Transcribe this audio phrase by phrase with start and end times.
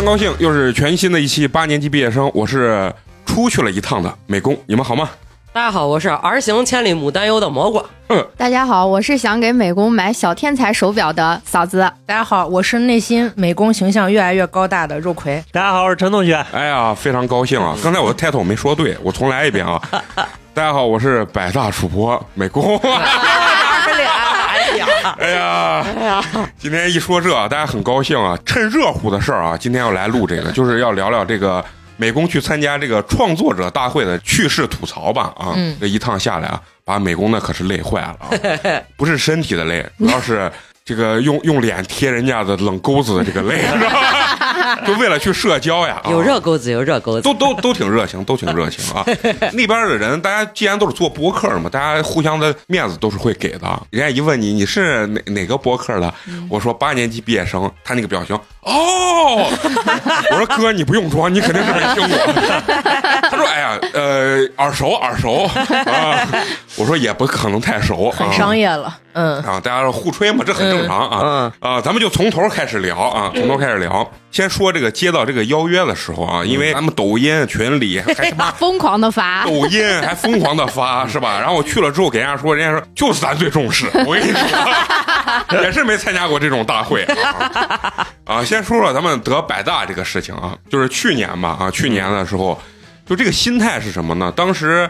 [0.00, 2.90] 非常高兴，又是全新的一期八年级毕业生，我是
[3.26, 5.10] 出去了一趟的美工，你们好吗？
[5.52, 7.84] 大家好，我是儿行千里母担忧的蘑菇。
[8.08, 11.80] 嗯大家好，我是想给美工买小天才手表的嫂子。
[12.06, 15.44] 大家好，我是内心美工形象越来越高大的肉葵。
[15.52, 16.34] 大家好，我是陈同学。
[16.50, 17.76] 哎呀，非常高兴啊！
[17.82, 19.78] 刚才我的 title 没说对，我重来一遍啊！
[20.54, 22.80] 大家好，我是百大主播美工。
[25.18, 25.84] 哎呀，
[26.58, 28.38] 今天一说这，大家很高兴啊！
[28.44, 31.64] 趁热乎的事儿啊，今天要来录这个，就是要聊聊这个
[31.96, 35.54] 美工去参加这个创作者大会的趣事吐槽吧啊！
[35.80, 38.28] 这一趟下来啊，把美工那可是累坏了啊，
[38.96, 40.50] 不是身体的累，主要是。
[40.82, 44.49] 这个用用脸贴人家的冷沟子的这个累，是吧？
[44.86, 47.22] 就为了去社交呀，啊有热钩子，有热钩子。
[47.22, 49.04] 都都都挺热情，都挺热情啊！
[49.52, 53.82] 那边的人，大家既然都是做播客的嘛，大家互相的面子都是会给的。
[53.90, 56.12] 人家一问你你是哪哪个播客的，
[56.48, 59.50] 我说八年级毕业生，他那个表情，哦，
[60.32, 62.32] 我说哥你不用装，你肯定是没听过。
[63.30, 66.28] 他说哎呀，呃，耳熟耳熟啊。
[66.80, 74.10] 我说也不可能太熟，很商业了，嗯啊，大家互吹嘛，这很正常啊啊，咱们就从头开始聊啊，从头开始聊。
[74.30, 81.38] 先说这个接到这个邀约的时候啊，因为咱们抖音群里还他妈 疯狂的发，抖音还疯狂的发是吧？
[81.38, 88.06] 然后我去了之后给人家说，人家说就是咱最重视，我跟你说， 也是没参加过这种大会啊。
[88.24, 92.58] 啊，先说说咱们得百大这个事情啊，就是去年吧啊，去年的时候，
[93.04, 94.32] 就这个心态是什么呢？
[94.34, 94.88] 当时。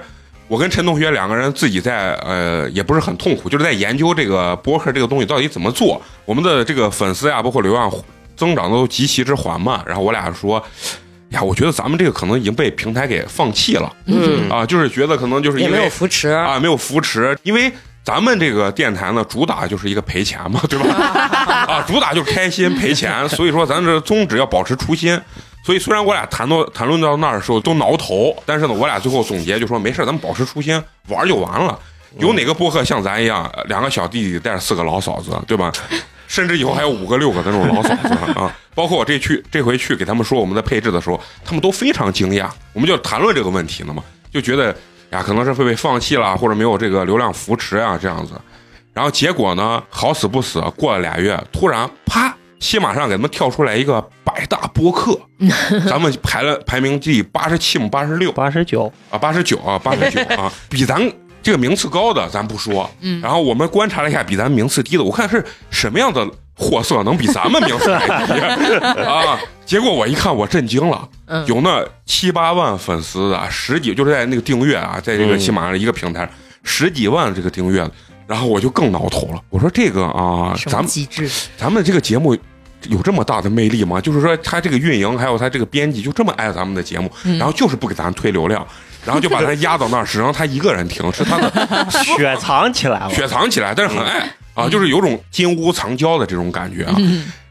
[0.50, 6.02] 我跟陈同学两个人自己在呃，也不是很痛苦，就是在研究这个博客这个东西到底怎么做。
[6.24, 7.88] 我们的这个粉丝呀，包括流量
[8.36, 9.80] 增长都极其之缓慢。
[9.86, 10.60] 然后我俩说，
[11.28, 13.94] 呀，我觉得咱们这个可能已经被平台给放弃了。
[14.06, 17.70] 嗯啊，就是觉得可能就是因为也没有扶持啊，没有扶持，因为
[18.02, 20.92] 咱们这个电台呢，主打就是一个赔钱嘛，对吧？
[21.70, 25.16] 啊，主打就是开心赔钱，所以说咱这宗旨要保持初心。
[25.64, 31.78] 所以虽然我俩谈到谈论到那儿的时候都挠头，但是呢，我俩最后总结就说没事，咱们保持初心，玩就完了。
[32.18, 35.72] 有哪个播客像咱一样，两个小弟弟带着四个老嫂子，对吧？
[36.26, 38.56] 甚至以后还有五个六个的那种老嫂子啊！
[38.72, 42.48] 包括我这去这回去给他们说我们的配置的时候，他们都非常惊讶。
[42.72, 44.00] 我们就谈论这个问题呢嘛，
[44.32, 44.72] 就觉得
[45.10, 48.40] 呀，可能是会被放弃了，或者没有这个流量扶持啊，这样子。
[48.92, 52.32] 然后结果呢，好死不死，过了俩月，突然啪。
[52.60, 55.18] 喜马上给他们跳出来一个百大播客，
[55.88, 58.30] 咱们排了排名第八十七、八十六。
[58.30, 58.92] 八十九。
[59.10, 61.00] 啊，八十九啊，八十九啊， 比咱
[61.42, 68.38] 这个名次高的咱不说，嗯，然后我们观察了一下比咱名次低的，我看是什么样的货色能比咱们名次还低。
[69.02, 69.40] 啊？
[69.64, 71.08] 结果我一看，我震惊了，
[71.46, 76.28] 有那七八万粉丝的，十几就是在那个订阅啊，在这个喜马上一个平台
[76.62, 77.88] 十几万这个订阅，
[78.26, 80.90] 然后我就更挠头了，我说这个啊，咱们，
[81.56, 82.36] 咱们这个节目。
[82.88, 84.00] 有这么大的魅力吗？
[84.00, 88.66] 就是说，他这个运营还有他这个编辑就这么爱咱们的节目，然后就是不给咱推流量，
[89.04, 96.96] 然后就把他压到那儿，只让他一个人听，是他的 雪藏起来了，雪藏起来，但是很爱啊，就是有种金屋藏娇的这种感觉啊。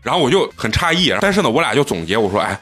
[0.01, 2.57] 然后我就很诧异，但是呢，我俩就总结，我说，哎，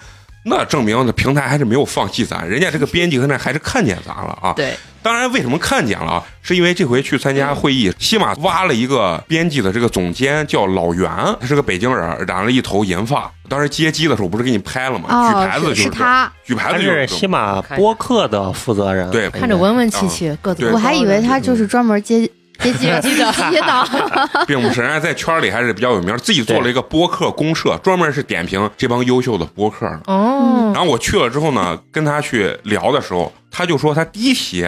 [0.48, 4.54] 那证明这平台还是没有放弃咱，人家这个编辑现在还是看见咱了啊。
[4.56, 4.74] 对。
[5.04, 6.24] 当然，为什么看见了啊？
[6.42, 11.10] 是因为这回去参加会议，西马挖了一个编辑的这个总监，叫老袁，
[11.40, 13.32] 他是个北京人，染了一头银发。
[13.48, 15.30] 当时接机的时候不是给你拍了吗？
[15.30, 19.10] 举牌子就是他，举牌子是西马播客的负责人。
[19.10, 20.70] 对，看着文文气气，个子。
[20.74, 22.30] 我还以为他就是专门接
[22.60, 23.86] 接机的机呢，
[24.48, 30.02] 并不是，人家在圈里还是比较有名，自己做了一个播客公社， 专门是点评这帮优秀的播客的。
[30.08, 30.72] 哦。
[30.74, 34.68] 然后我去了之后呢，跟他去聊的时候，他就说他第一期。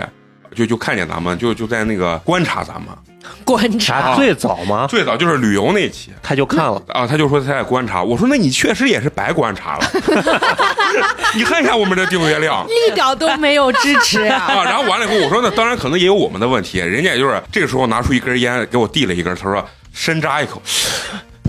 [0.55, 2.87] 就就看见咱们，就就在那个观察咱们，
[3.45, 4.87] 观察最早吗？
[4.87, 8.01] 最早就是旅游那期，他就看了啊，他就说他在观察。
[8.01, 9.91] 我说那你确实也是白观察了，
[11.35, 14.63] 你看一下我们这订阅量，一点都没有支持啊。
[14.63, 19.63] 然后完了以后，我说那当然可能也有我们的问题，人家也就是这个时候拿出一根烟给我递了一根，他说
[19.93, 20.61] 深扎一口。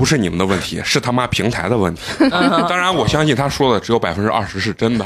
[0.00, 2.00] 不是你们的问题，是他妈平台的问题。
[2.30, 5.04] 当然，我相信他说的只有百分之二十是真的。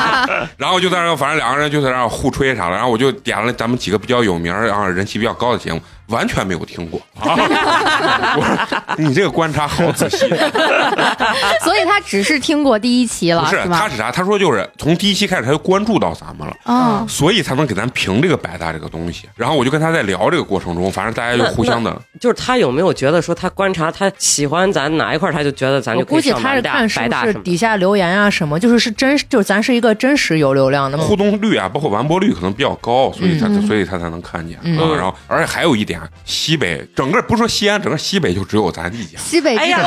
[0.58, 2.72] 然后就在那，反正两个人就在那互吹啥的。
[2.72, 5.80] 然后我就点了咱们几个比较有名、然后人气比较高的节目。
[6.08, 7.34] 完全没有听过啊！
[8.36, 10.18] 我说你这个观察好仔细，
[11.64, 13.62] 所以他只是听过第一期了，不是？
[13.68, 14.10] 他是啥？
[14.12, 19.28] 他说就是从第一期开始他就关注到咱们了，啊，所以才能给咱评这个百大这个东西。
[19.34, 34.94] 然后我就跟他在聊这个过程中，反正大家就互相的，就是他有没有觉得说他观察他喜欢咱哪一块，他就觉得咱就估计他是看是不是底下留言啊什么，就是是真，就是咱是一个真实有流量的互动率啊，包括完播率可能比较高，所以他所以他才能看见啊。
[34.96, 35.95] 然后而且还有一点。
[36.24, 39.18] 西北整个不说西安，整个西北就只有咱一家。
[39.18, 39.78] 西北，哎呀，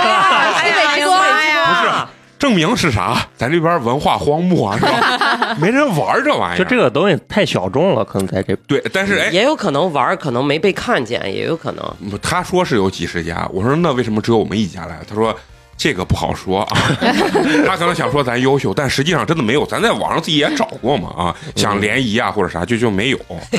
[0.61, 1.91] 西北之光不是
[2.37, 3.17] 证明是啥？
[3.35, 5.55] 咱这边文化荒漠啊，是吧？
[5.59, 6.57] 没人玩这玩意儿。
[6.57, 12.19] 就这个东西太小众了，可能在这对，但是哎，也有可能玩，可能没被看见，也有可能。
[12.21, 14.99] 他说是有几十家，我说那为什么只有我们一家来？
[15.07, 15.37] 他说。
[15.79, 16.77] 这个不好说啊，
[17.65, 19.65] 他可能想说咱优秀，但实际上真的没有。
[19.65, 23.19] 咱在网上自己也找过嘛啊，想联谊啊或者啥就就没有。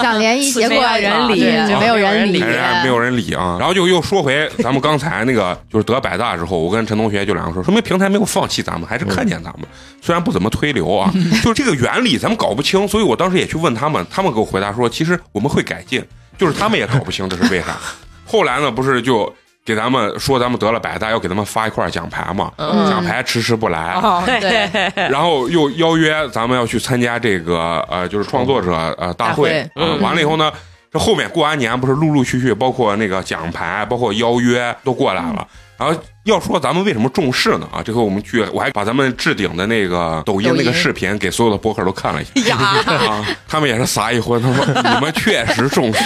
[0.00, 1.42] 想联谊，结果人理，
[1.78, 3.58] 没有人理，没有人理啊。
[3.60, 9.68] 然后就又说回咱们刚才那个，就是得百大之后，我跟陈同学就两个说，说明平台没有放弃咱们，还是看见咱们，
[10.00, 11.12] 虽然不怎么推流啊，
[11.44, 16.02] 就是这个原理咱们搞不清，所以我当时也去问他们，他们给我回答说，其实我们会改进，
[16.38, 17.76] 就是他们也搞不清这是为啥。
[18.24, 19.30] 后来呢，不是就。
[19.68, 22.50] 给咱们说，咱们得了百大，要给他们发一块奖牌嘛？
[22.88, 24.00] 奖牌迟迟不来，
[24.40, 24.90] 对。
[25.12, 29.68] 然后又邀约咱们要去参加这个呃，就是创作者呃大会。
[29.74, 30.50] 嗯，完了以后呢，
[30.90, 35.46] 这后面过完年不是陆陆续续，包括那个奖牌，包括邀约都过来了。
[35.78, 37.68] 然后要说咱们为什么重视呢？
[37.72, 46.00] 啊，这回我们去，我还把咱们置顶的那个抖音那个视频给所有的播客都看了一下， 啊，他们也是撒一荤，他说你们确实重视。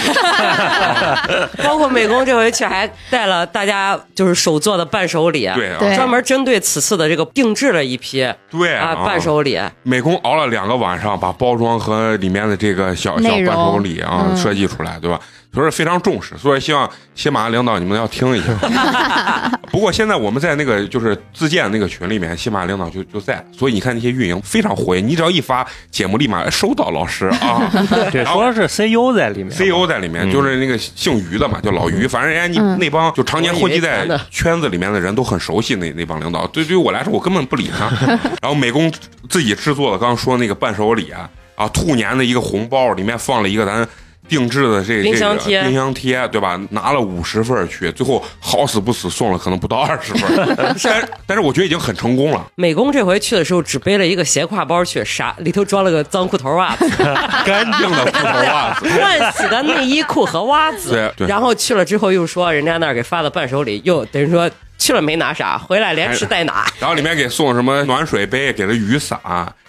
[1.63, 9.59] 包括美工这回去还带了大家就是手做的伴手礼，对，专门针对此次的这个定制了一批，对啊，伴手礼。
[9.81, 15.19] 美工熬了两个晚上，把包装和里面的这个小小伴手礼啊设计出来，对吧？
[15.53, 18.53] 所以非常重视，所以希望喜马领导你们要听一下。
[19.71, 27.69] 不过现在我们在那个就是自建那个群里面，喜马领导就就在，所以你看那些运营非常活跃，你只要一发节目，立马收到老师啊。
[28.11, 32.07] 对，说是 CEO 在里面，CEO 在里面，就是那个姓于的嘛，叫老于。
[32.07, 36.45] 反正人家你那帮就常年混迹在圈子里面的人都很熟悉那那帮领导。
[36.47, 37.87] 对，对于我来说，我根本不理他。
[38.41, 38.91] 然后美工
[39.29, 43.87] 自己制作的，刚刚说那个伴手礼啊，啊，兔年的一个红包，里面放了一个咱。
[44.27, 46.59] 定制的这冰箱贴，冰箱贴对吧？
[46.71, 52.45] 拿了五十份去，最后好死不死送了可能不到二十份， 但但是我觉得已经很成功了。
[52.55, 56.89] 美工这回去的时候只背了一个斜挎包去，啥里头装了个脏裤头袜子，
[57.45, 60.91] 干净的裤头袜子，换洗的内衣裤和袜子。
[60.91, 61.27] 对对。
[61.27, 64.49] 然后去了之后又说人家那儿给发的伴手礼，又等于说。
[64.83, 66.65] 去了没拿啥，回来连吃带拿。
[66.77, 69.17] 然后里面给送什么暖水杯，给了雨伞。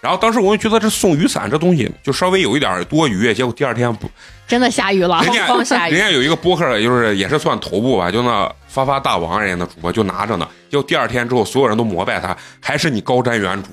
[0.00, 4.10] 然后当时我就觉得这送雨伞这东西就稍微有一点多余，结果第二天不
[4.48, 8.52] 真的下雨了，人家人家有一个播客，就是也是算头部吧，就那。
[8.74, 10.48] 发发大王，人家的主播就拿着呢。
[10.68, 13.68] 就第二天之后，所有人都膜拜他，还是你高瞻远瞩，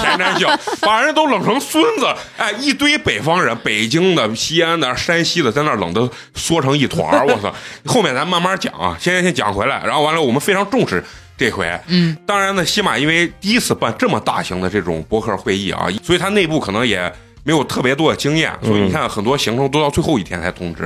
[0.00, 0.46] 前瞻性，
[0.80, 2.06] 把人都冷成孙子。
[2.36, 7.52] 哎，一堆北方人，北京的、西安的、山西的，在那冷的缩成一团 我操！
[7.84, 9.82] 后面咱慢慢讲啊，先先先讲回来。
[9.84, 11.02] 然后完了，我们非常重视
[11.36, 11.68] 这回。
[11.88, 20.84] 嗯，当然呢，西马因为第一次办这么大型的这种博客会议啊，所以他内部可能也没有特别多的经验，所以你看很多行程都到最后一天才通知。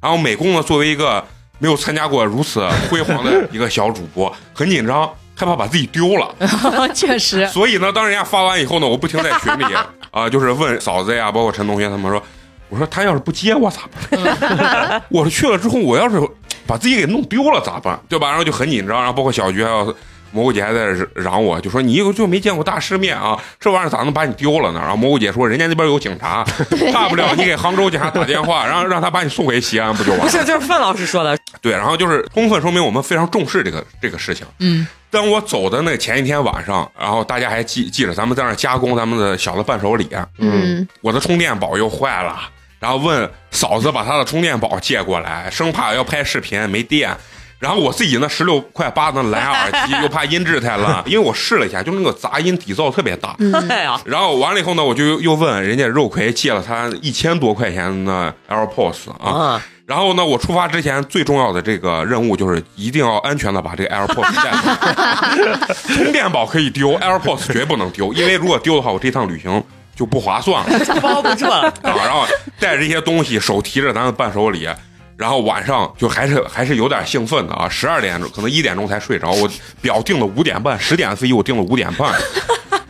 [0.00, 1.26] 然后美工呢，作为一个。
[1.58, 6.34] 没有参加过如此辉煌的一个小主播，很紧张，害怕把自己丢了。
[6.94, 7.46] 确实。
[7.48, 9.64] 所以呢，当人家发完以后呢，我不停在群里
[10.10, 12.22] 啊，就是问嫂子呀，包括陈同学他们说，
[12.68, 15.02] 我说他要是不接我咋办？
[15.10, 16.20] 我说去了之后，我要是
[16.66, 17.98] 把自己给弄丢了咋办？
[18.08, 18.28] 对吧？
[18.28, 19.94] 然后就很紧张，然后包括小菊还有。
[20.32, 24.80] 蘑菇姐还在嚷我，就说你就没见过大世面啊，这玩意儿咋能把你丢了呢？
[24.80, 26.44] 然后蘑菇姐说，人家那边有警察，
[26.92, 30.18] 大不了你给杭州警察打电话，然后让他把你送回西安，不就完？
[30.18, 30.24] 了？
[30.24, 31.36] 不是，就是范老师说的。
[31.62, 34.46] 对，然后就是充分说明我们非常重视这个这个事情。
[34.58, 40.08] 嗯，当我走的那前一天晚上，然后大家还记记着，咱们在那加工咱们的小的伴手礼。
[40.38, 42.38] 嗯，我的充电宝又坏了，
[42.78, 47.16] 然后问嫂子把她的充电宝借过来，生怕要拍视频没电。
[47.58, 53.34] 然后我自己那十六块八的蓝牙耳机又怕音质太烂， 因为我试了一下，就那个杂音底噪特别大。
[54.04, 59.62] 然后完了以后呢，我就又问人家肉葵借了他一千多块钱的 AirPods 啊。
[59.86, 65.74] 然后呢，我出发之前最重要的这个任务就是一定要安全的把这个 AirPods 带。
[65.94, 69.62] 充电宝可以丢，AirPods 绝不能丢，因为如果丢的话，我这趟旅行
[69.94, 71.72] 就不划算了，包不住了。
[71.82, 72.26] 然后
[72.58, 74.68] 带着一些东西，手提着咱的伴手礼。
[75.16, 82.12] 然后晚上就还是还是有点兴奋的啊，十二点钟可能一点钟才睡着，我表定了五点半，十点的飞机我定了五点半，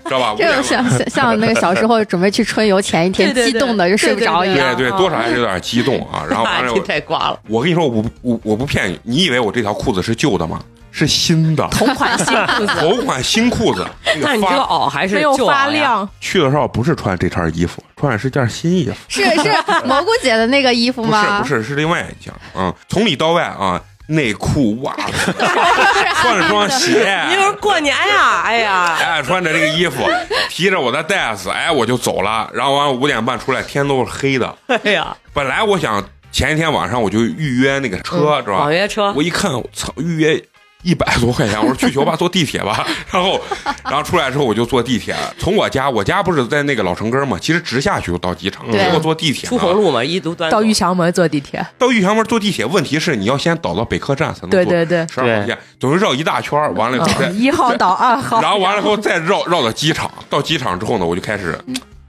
[0.09, 0.35] 知道吧？
[0.39, 6.25] 这种像像那个小时候 准备去春游前一天激动的就睡不着一样，对对，多少还是有点激动啊。
[6.29, 7.39] 然后完了， 太挂了。
[7.49, 10.61] 我跟你说，我我我不骗你，你以为我这条裤子是旧的吗？
[10.93, 13.87] 是新的，同款新裤子， 同款新裤子。
[14.23, 16.09] 那你这个袄还是没有发亮。
[16.23, 18.95] 去的时候不是穿这身衣服，穿的是件新衣服。
[19.07, 19.53] 是是
[19.85, 21.39] 蘑菇姐的那个衣服吗？
[21.43, 25.35] 不是不是是另外一件嗯，从里到外啊，内裤袜子，
[26.21, 27.01] 穿着双鞋。
[27.33, 30.03] 一会儿过年呀， 哎呀，哎，穿着这个衣服，
[30.49, 32.49] 提着我的袋子，哎，我就走了。
[32.55, 34.57] 然后完五点半出来，天都是黑的。
[34.69, 38.61] 哎呀，本来我想前一天晚上我就预约那个车，知道吧？
[38.61, 39.13] 网约车。
[39.17, 40.43] 我一看，我操，预约。
[40.87, 42.87] 一百多块钱，我说去球吧，坐地铁吧。
[43.11, 43.41] 然后，
[43.85, 61.59] 然后出来之后我就坐地铁，从我家，我家不是在那个老城根嘛，其实直下去就到机场，对结果坐地铁出红路嘛，一路端到玉祥门坐地铁，到玉祥门坐地铁，问题是你要先倒到北客站才能坐对对对，十二号线，总是绕一大圈，完了以后再嗯，一号倒二号，然后完了以后再绕绕到机场，到机场之后呢，我就开始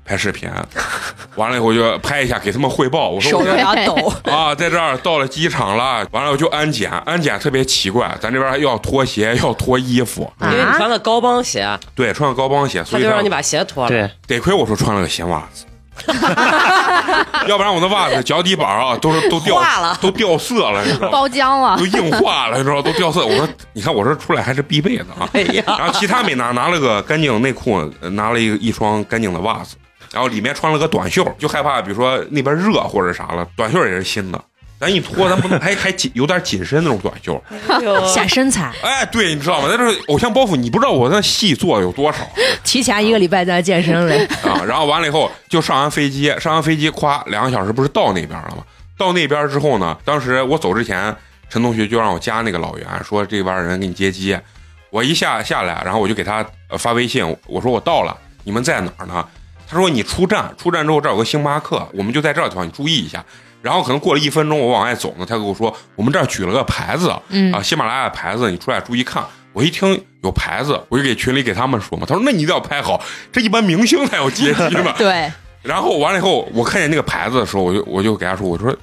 [0.08, 0.50] 拍视频，
[1.36, 13.90] 完了以后我就拍一下给他们汇报，我说手我有点抖， 啊，在这儿到了机场了，完了我就安检，安检特别奇怪，咱这边还要脱鞋， 要脱衣服，因为你穿的高帮鞋，对，穿个高帮鞋，他所以他就让你把鞋脱了。
[13.90, 15.66] 对，得亏我说穿了个鞋袜子。
[17.48, 19.98] 要不然我的袜子脚底板啊都是都掉化了。
[20.00, 21.12] 都掉色了，你知道吗？
[21.12, 21.76] 包浆了。
[21.76, 23.26] 都，硬化了，你知道都掉色。
[23.26, 25.28] 我说，你看我这出来还是必备的啊。
[25.34, 29.76] 哎呀，然后其他没拿，拿了个干净内裤，呃拿了一个一双干净的袜子，
[30.18, 34.44] 然后里面穿了个短袖，就害怕比如说那边热或者啥了，短袖也是新的，
[34.80, 37.40] 咱一脱咱不能 还还紧有点紧身那种短袖。
[38.12, 38.74] 显 身材。
[38.82, 39.68] 哎，对，你知道吗？
[39.70, 42.18] 那是偶像包袱，你不知道我那戏做的有多少
[42.66, 44.64] 提前一个礼拜在健身嘞，啊。
[44.66, 48.64] 然后完了以后就上完飞机，上完飞机夸两个小时不是到那边了吗？
[48.98, 51.16] 到那边之后呢，当时我走之前，
[51.48, 54.36] 陈同学就让我加那个老袁，说这边人给你接机。
[54.90, 59.24] 我一下下来，然后我就给他呃发微信，我说我到了，你们在哪儿呢？
[59.70, 63.24] 他说你出站，出站之后这儿有个星巴克，我们就在这儿地方，你注意一下。
[63.62, 69.24] 然后可能过了一分钟，我往外走呢，他跟我说我们这儿举了个牌子，嗯啊，喜马拉雅的牌子，你出来注意看。
[69.52, 74.94] 我一听有牌子，我就给群里给他们说嘛，他说那你一定要拍好，这一般明星才有阶梯嘛。
[75.00, 75.30] 对，
[75.64, 78.74] 然后完了以后，我看见那个牌子的时候，我就我就给他说，我说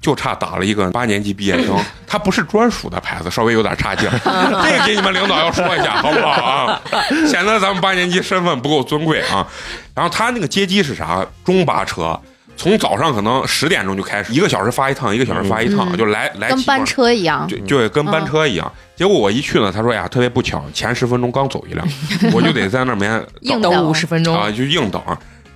[0.00, 1.76] 就差打了一个八年级毕业生，
[2.06, 6.80] 他不是专属的牌子，稍微有点差劲， 这个给你们领导要说一下， 好不好啊？
[7.28, 9.46] 显得咱们八年级身份不够尊贵啊。
[9.94, 11.24] 然后他那个接机是啥？
[11.44, 12.18] 中巴车。
[12.56, 15.96] 从早上可能十点钟就开始，一个小时发一趟，一个小时发一趟，嗯。
[15.96, 18.70] 就来来起跟班车一样，就就跟班车一样。
[18.94, 21.86] 结果我一去呢，他说哎呀，特别不巧，前十分钟刚走一辆，
[22.34, 23.26] 我就得在那边等。
[23.40, 23.88] 硬等。
[23.88, 25.02] 五十分钟，啊，就硬等，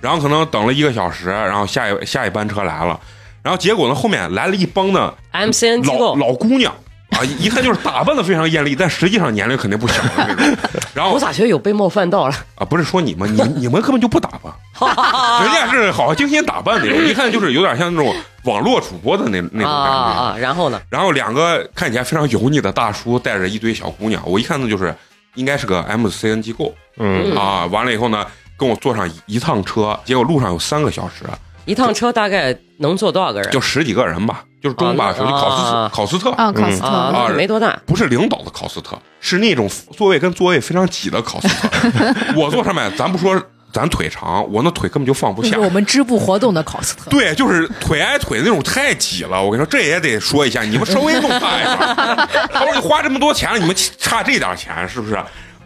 [0.01, 2.99] 然后可能等了一个小时，然后下一下一班车来了，
[3.45, 6.73] 然后结果呢，后面来了一帮呢 MCN 机构，老姑娘
[7.11, 10.57] 啊，一看就是打扮的非常艳丽，但实际上年龄肯定不小的那种。
[10.95, 12.33] 然后我咋觉得有被冒犯到了？
[12.55, 14.51] 啊，不是说你们，你你们根本就不打扮，
[15.43, 18.11] 人家是好好精心打扮那种，一看就是有点像那种
[18.45, 19.99] 网络主播的那那种啊感觉。
[19.99, 20.35] 啊啊！
[20.39, 20.81] 然后呢？
[20.89, 24.93] 然后两个看起来非常油腻的大叔带着一堆小姑娘，我一看呢就是
[25.35, 27.67] 应该是个 MCN 机构嗯，嗯啊。
[27.67, 28.25] 完了以后呢，
[28.57, 31.23] 跟我坐上一一趟车，结果路上有三个小时，
[31.65, 33.51] 一趟车大概能坐多少个人？
[33.51, 37.79] 就十几个人吧，就是中巴车，啊就考斯啊考斯特，啊，考斯特，啊没多大。
[37.85, 42.15] 不是领导的考斯特，是那种座位跟座位非常挤的考斯特。
[42.37, 43.41] 我坐上面，咱不说
[43.73, 45.57] 咱腿长，我那腿根本就放不下。
[45.57, 49.41] 我们支部活动的考斯特，对，就是腿挨腿那种太挤了。
[49.41, 51.77] 我跟你说，这也得说一下，你们稍微弄大一点。
[52.53, 55.17] 他说你花这么多钱了，你们差这点钱是不是？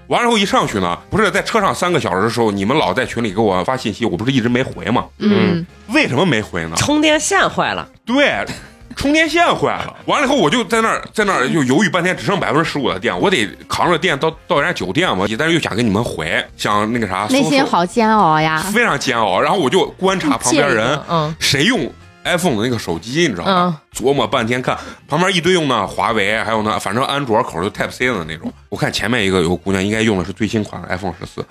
[0.10, 5.06] 完了以后一上去呢，不是在车上三个小时的时候，你们老在群里给我发信息，我不是一直没回吗？
[5.20, 6.76] 嗯，为什么没回呢？
[6.78, 8.44] 充电线坏了，对，
[8.96, 9.96] 充电线坏了。
[10.08, 19.40] 完了以后，我就在那儿在那儿就犹豫半天，只剩百分之十五的电，我得扛着电到到人家酒店嘛，但是又想跟你们回，想那个啥，内心好煎熬呀，非常煎熬。
[19.40, 21.90] 然后我就观察旁边人嗯谁用
[22.38, 23.82] iPhone 的那个手机，你知道吗？
[23.94, 28.52] 琢磨半天看旁边一堆用的华为，还有呢，反正安卓口就 Type C 的那种。
[28.70, 31.46] 我看前面一个有个姑娘应该用的是最新款的 iPhone 十四。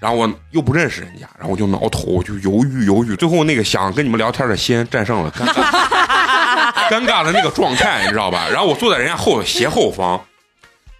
[0.00, 5.58] 然后我又不认识人家，然后我就挠头，我就犹豫犹豫，最后那个想跟你们聊天的心战胜了尴尬
[6.88, 8.46] 尴尬的那个状态，你知道吧？
[8.48, 10.20] 然后我坐在人家后斜后方，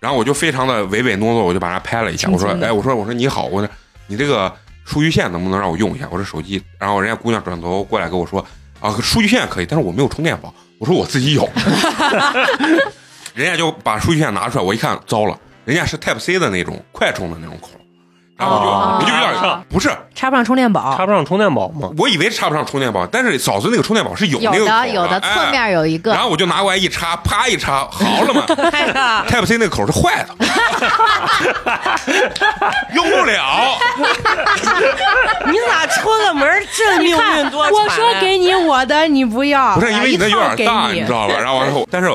[0.00, 3.70] 然后我就非常的唯唯诺诺，我就把人拍了一下，我说，哎，我说我说你好，我说
[4.08, 4.52] 你这个
[4.84, 6.08] 数据线能不能让我用一下？
[6.10, 8.44] 我这手机，然后人家姑娘转头过来跟我说，
[8.80, 10.54] 啊，数据线可以，但是我没有充电宝。
[10.78, 11.48] 我说我自己有，
[13.34, 17.70] 人家就把数据线拿出来，我一看，糟了，人家是 Type C 的那种快充的那种口，
[18.38, 19.28] 然后我就、哦我就有点
[19.68, 21.90] 不是，插不上充电宝，插不上充电宝吗？
[21.98, 30.28] 我以为插不上充电宝，但是嫂子那个充电宝是有有那个口的有的，哎侧面有一个然，后我就拿过来一插，啪一插，好了嘛 哎呀，，Type C 那个口是坏的，
[32.94, 33.76] 用不了。
[35.46, 37.72] 你咋出个门这命运多舛？
[37.72, 41.34] 我说给你我的，你不要，不是因为你那有点大，你知道吧？
[41.38, 42.08] 然后完了后，但是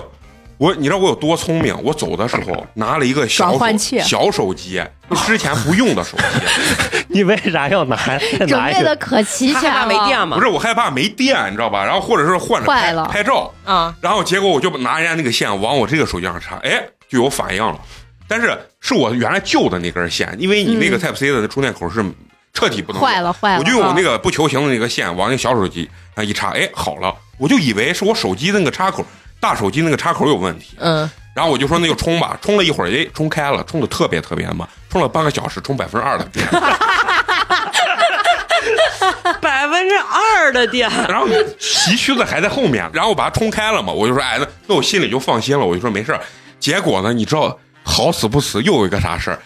[0.63, 1.75] 我你知道我有多聪明？
[1.83, 3.59] 我走的时候拿了一个小
[4.01, 7.03] 小手机，就之前不用的手机。
[7.09, 7.97] 你为啥要拿？
[8.39, 8.63] 再准？
[8.67, 10.41] 备的可齐他害怕全了，没电嘛不？
[10.41, 11.83] 是我害怕没电，你知道吧？
[11.83, 17.77] 然后或者是换着拍坏了拍照，啊，然后结果我就拿人家那个线往我这个手机上插，哎，就有反应了。
[18.25, 22.01] 但是是我原来旧的那根线，因为你那个 Type C 的充电口是
[22.53, 29.05] 彻底不能用坏了坏了，我就用那个不球形的那个线往那小手机上一插，哎，好了，我就以为是我手机那个插口，
[29.43, 30.77] 大手机那个插口有问题。
[30.79, 36.47] 嗯，然后我就说那就充吧，充了一会儿，哎，充开了，充的特别特别慢，充了半个小时，充百分之二的电，
[39.41, 41.27] 百分之二的电，然后
[41.59, 46.21] 崎岖的还在后面，然后我把它充开了嘛，我就说，哎，那那我心里就放心了，我就说没事儿。
[46.57, 49.39] 结果呢，你知道好死不死又有一个啥事儿？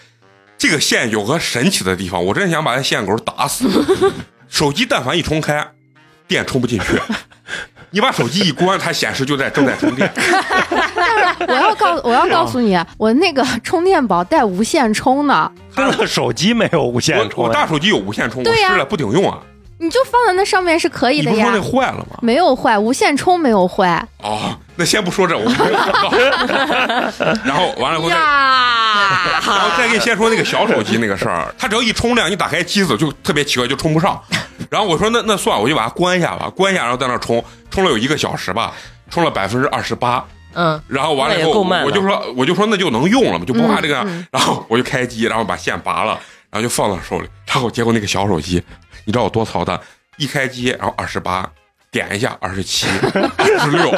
[0.56, 3.68] 这个线有个神奇的地方，我真想把那线狗打死。
[4.48, 5.66] 手机但凡一充开，
[6.28, 6.86] 电充不进去。
[7.90, 10.10] 你把手机一关，它显示就在正在充电。
[11.48, 19.38] 我要告我要告诉你，我那个充电宝带无线充呢，这个手机没有无线充我我大，手机有无线充，我试了不顶用啊。
[19.80, 21.80] 你就放在那上面是可以的呀你不是说那。
[21.80, 22.18] 坏了吗？
[22.20, 24.04] 没有坏，无线充没有坏。
[24.18, 26.10] 哦，那先不说这，我们没有广告。
[27.44, 28.14] 然后完了以后再。
[28.14, 34.20] 然后再给你先说那个小手机那个事儿，它只要一充量，你打开机子就特别奇怪，就充不上。
[34.68, 38.72] 然后我说那那算了，我就把它关一下吧，关一下，然后在那儿充，充了有一个小时吧，
[39.10, 40.24] 充了百分之二十八。
[40.54, 44.00] 嗯，然后完了以后，我就说我就说那就能用了嘛，就不怕这个。
[44.00, 46.18] 嗯然后我就开机，然后把线拔了，
[46.50, 47.28] 然后就放到手里。
[47.46, 48.62] 然后结果那个小手机，
[49.04, 49.80] 你知道我多操蛋？
[50.16, 51.48] 一开机，然后二十八，
[51.92, 52.86] 点一下二十七、
[53.36, 53.88] 二十六、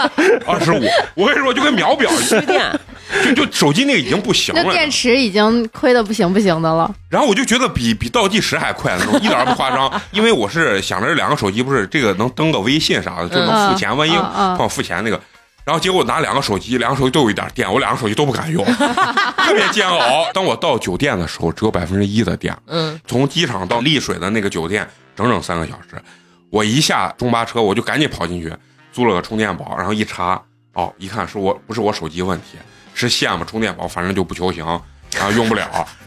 [0.47, 0.83] 二十五，
[1.15, 2.79] 我跟你说就跟秒表一样，
[3.35, 4.63] 就就手机那个已经不行了。
[4.63, 6.95] 那电池已经亏的不行不行的了。
[7.09, 10.01] 然后我就觉得比比倒计时还快那种，一点儿不夸张。
[10.11, 15.19] 因为我是想着这两个手机不是这个能登个微信啥的，就能付钱，万一帮我付钱那个。
[15.65, 18.65] 然后结果拿两个手机，两个手机都有一点电，我两个手机都不敢用，
[19.37, 20.31] 特别煎熬。
[20.33, 22.57] 当我到酒店的时候，只有百分之一的电。
[22.67, 26.03] 嗯，从机场到丽水的那个酒店，整整三个小时。
[26.51, 28.53] 我一下中巴车，我就赶紧跑进去
[28.93, 32.59] 租了个充电宝，然后一插，哦，一看是我不是我手机问题，
[32.93, 34.65] 是线嘛，充电宝反正就不求行，
[35.17, 35.67] 然后用不了，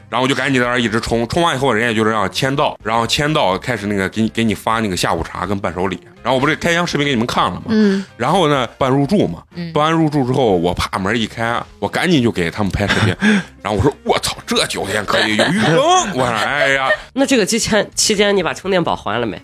[0.09, 7.63] 然后我就赶紧在那儿一直充，充完以后人家就是让签到，然后签到开始那个给你给你发那个下午茶跟伴手礼，然后我不是开箱视频给你们看了吗？
[7.69, 13.15] 嗯，然后呢，办入住嘛，办完入住之后，我啪门一开，我赶紧就给他们拍视频，
[13.61, 15.75] 然后我说我操，这酒店可以有浴缸，
[16.13, 19.41] 我说哎呀， 那这个期间期间你把充电宝还了没？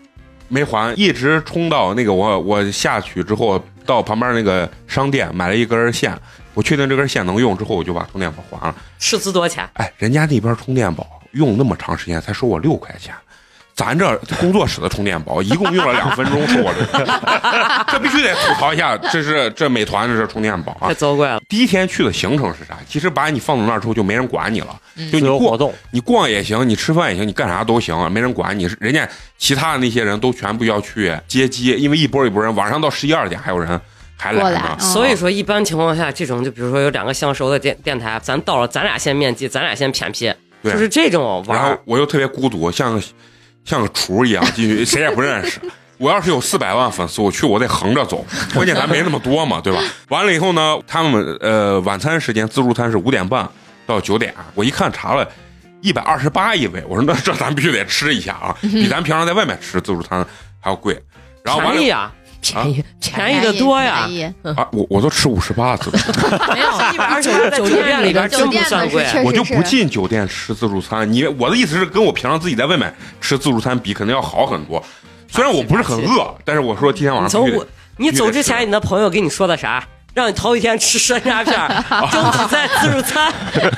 [0.52, 6.12] 没还，一直充到那个我我下去之后，到旁边那个商店买了一根线，
[6.54, 8.76] 我确定这根线能用之后，我就把充电宝还了。
[8.98, 9.68] 斥资多少钱？
[9.74, 13.14] 哎，人家那边充电宝用那么长时间才收我六块钱，
[13.76, 17.06] 咱这工作室的充电宝一共用了两分钟，收我这，
[17.94, 20.94] 这必须得吐槽一下，这是这美团的这充电宝啊太。
[20.94, 21.40] 糟怪了。
[21.48, 22.78] 第一天去的行程是啥？
[22.88, 28.70] 其实把你放到那儿之后就没人管你了，就你逛由活动，你逛也行，你吃饭也行，你干啥都行，没人管你。
[28.80, 29.08] 人家
[29.38, 33.80] 其他的那些人都全部要去接机，因为一波一波人，晚上到十一二点还有人
[34.20, 40.32] 还来所以说，一般情况下，这种就比如说有两个相熟的电电台，咱到了，咱俩先面基，咱俩先偏僻，
[40.64, 41.82] 就是这种玩然后。
[41.86, 43.02] 我又特别孤独，像个
[43.64, 45.60] 像个厨一样进去， 谁也不认识。
[45.98, 49.82] 我要是有四百万粉丝，我去我得横着走， 关键咱没那么多嘛，对吧？
[50.10, 53.50] 完了以后呢，他们呃晚餐时间自助餐是五点半
[53.86, 55.28] 到九点，我一看查了。
[55.82, 60.20] 一百二十八一位，我说那这咱必须得吃一下啊，比咱平常在外面吃自助餐
[60.60, 61.02] 还要贵。
[61.42, 64.24] 然后完了便宜啊，便宜，便宜的多呀便宜
[64.56, 65.98] 啊，我我都吃五十八自助，
[66.54, 69.06] 没有 一百二十八，酒店里边真不算贵。
[69.24, 71.12] 我就不进酒店吃自助餐。
[71.12, 74.84] 你我的意思是，跟我平常自己在外面吃自助餐比，肯定要好很多。
[75.28, 77.42] 虽然我不是很饿，但是我说今天晚上
[77.98, 79.86] 你走之前，你的朋友跟你说的啥？
[80.14, 81.70] 让你头一天吃山楂片儿，
[82.12, 83.32] 争取在自助餐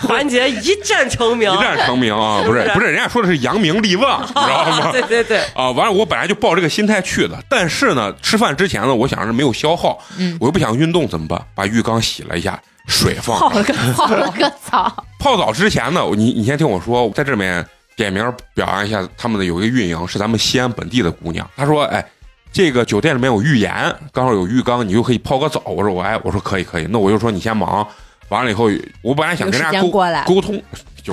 [0.07, 1.51] 环节一战成名。
[1.53, 2.41] 一战成名啊！
[2.45, 4.91] 不是是不是，人家说的是扬名立万，你知道吗？
[4.91, 9.99] 对对对，啊，完了，我本来就抱这个心态去的，但是呢，吃饭之前呢，我想是没有消耗，
[10.39, 11.39] 我又不想运动怎么办？
[11.53, 17.63] 把浴缸洗了一下，水放上泡了个泡了个澡，泡澡之前呢，你你先听我说，在这里面
[17.95, 22.03] 点名表扬一下他们的有一个运营是咱们西安本地的姑娘，她说，哎。
[22.51, 23.73] 这个酒店里面有浴盐，
[24.11, 25.61] 刚好有浴缸，你就可以泡个澡。
[25.65, 27.87] 我说我哎，我说可以可以，那我就说你先忙。
[28.29, 28.69] 完了以后，
[29.01, 29.89] 我本来想跟人家沟
[30.25, 30.61] 沟通，
[31.03, 31.11] 就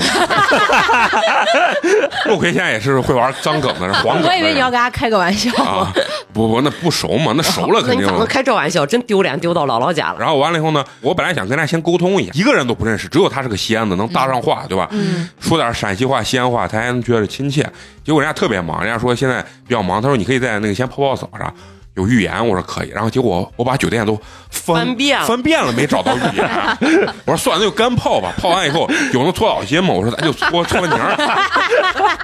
[2.27, 4.31] 陆奎 现在也是会玩脏梗的人，黄梗的人。
[4.31, 5.51] 我以为你要跟他开个玩笑。
[5.62, 5.92] 啊，
[6.33, 8.85] 不不，那不熟嘛，那熟了肯定你咋能开这玩笑？
[8.85, 10.16] 真丢脸丢到姥姥家了。
[10.18, 14.88] 然后完了以后呢，我本来想跟他先沟通一下，一个人都不认识，只有他是个西安的，能搭上话，对吧？
[14.92, 17.62] 嗯，说点陕西话、西安话，他还能觉得亲切。
[18.05, 21.53] 结果人家特别忙，人家说现在比较忙，他说你可以在那个先泡泡澡啥。
[21.98, 24.14] 有预言，我说可以，然后结果我把酒店都
[24.50, 26.48] 翻翻遍了翻遍了，没找到预言。
[27.26, 28.32] 我说算了，那就干泡吧。
[28.40, 29.92] 泡完以后有那搓澡巾吗？
[29.92, 31.16] 我说咱就搓搓泥儿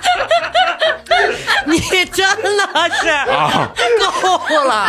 [1.66, 1.78] 你
[2.12, 3.68] 真的是啊。
[4.22, 4.88] 够了！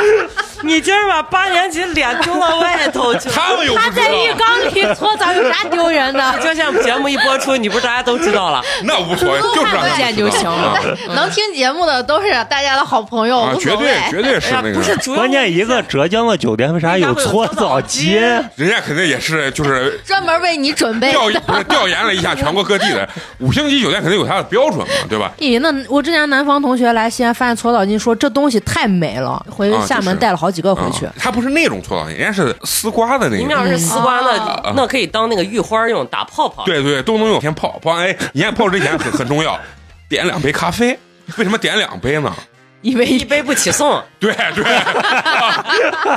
[0.75, 3.35] 你今儿把八年级脸丢到外头 去了。
[3.77, 6.33] 他在浴，缸里搓澡有啥丢人的？
[6.41, 8.61] 就像节目一播出，你不是大家都知道了？
[8.83, 13.95] 那无所谓，就是让见就行了啊能听节目的都是大家的好朋友，啊，绝对。
[14.09, 18.13] 绝对是那个，不是主要关键一个浙江的酒店为啥有搓澡机？
[18.55, 21.39] 人家肯定也是就是专门为你准备调的。
[21.41, 23.07] 不是调研了一下全国各地的
[23.39, 25.31] 五星级酒店，肯定有它的标准嘛，对吧？
[25.37, 31.13] 咦，那我之前南方同学来西安发现搓澡巾，说这东西太美了，回啊厦门带了好几个回去啊。
[31.17, 33.39] 它不是那种搓澡巾，人家是丝瓜的那种。
[33.39, 36.63] 你们要是丝瓜啊那那可以当那个浴花用，打泡泡。
[36.65, 37.41] 对对，都能用。
[37.41, 39.59] 先泡泡，哎，你看泡之前很很重要，
[40.07, 40.97] 点两杯咖啡。
[41.37, 42.33] 为什么点两杯呢？
[42.81, 45.65] 因为一杯不起送，对对，啊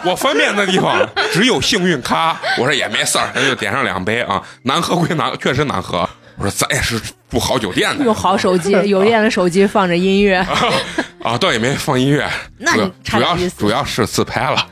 [0.04, 0.98] 我方便的地方
[1.32, 2.36] 只有幸运咖。
[2.58, 4.42] 我说也没事儿，那就点上两杯啊。
[4.64, 6.06] 难喝归难，确实难喝。
[6.36, 10.36] 我说咱也是住好酒店的，用好手机， 有电的手机放着音乐，
[11.22, 14.66] 啊，倒也没放音乐，那你主要主要是自拍了。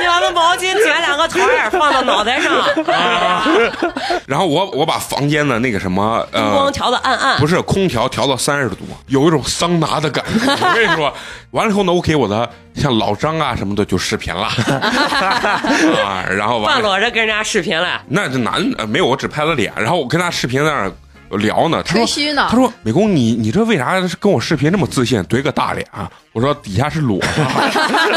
[0.00, 2.52] 你把那毛巾卷两个团儿放到脑袋上，
[2.94, 3.46] 啊
[4.26, 6.42] 然后我我把房间的那个什么呃。
[6.42, 7.46] 灯光调的暗暗不。
[7.46, 10.50] 是空调调到三十度，有一种桑拿的感觉。
[10.50, 11.12] 我跟你说，
[11.52, 14.48] 完了以后呢，我给我的像老张啊什么的就视频了
[16.04, 20.90] 啊，然后完半了，裸着跟人家视频了，那这男呃没有，我只拍了脸，然后我跟他视频在那儿
[21.36, 27.28] 聊呢，他说他说美工你你这为啥跟我视频这么自信，怼个大脸、啊我说底下是裸的，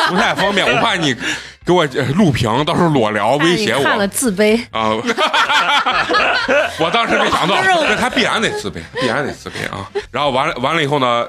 [0.10, 1.16] 不太方便，我怕你
[1.64, 3.84] 给我呃录屏，到时候裸聊威胁我。
[3.84, 4.60] 看了自卑。
[4.72, 4.90] 啊！
[6.80, 9.88] 我当时没想到，这他必然得自卑，必然得自卑啊！
[10.10, 11.28] 然后完了完了以后呢，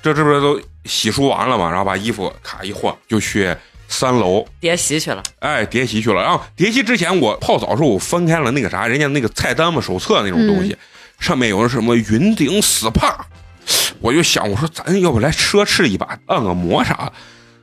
[0.00, 1.68] 这这不是都洗漱完了嘛？
[1.68, 3.52] 然后把衣服卡一换，就去
[3.88, 5.20] 三楼，叠席去了。
[5.40, 6.22] 哎，叠席去了。
[6.22, 10.76] 然后叠席之前，我泡澡的时候，我翻开了那个啥，人家那个菜单嘛，手册那种东西，
[11.18, 13.14] 上面有什么云顶 SPA，
[14.00, 17.12] 我就想，我说咱要不来奢侈一把，按个摩啥？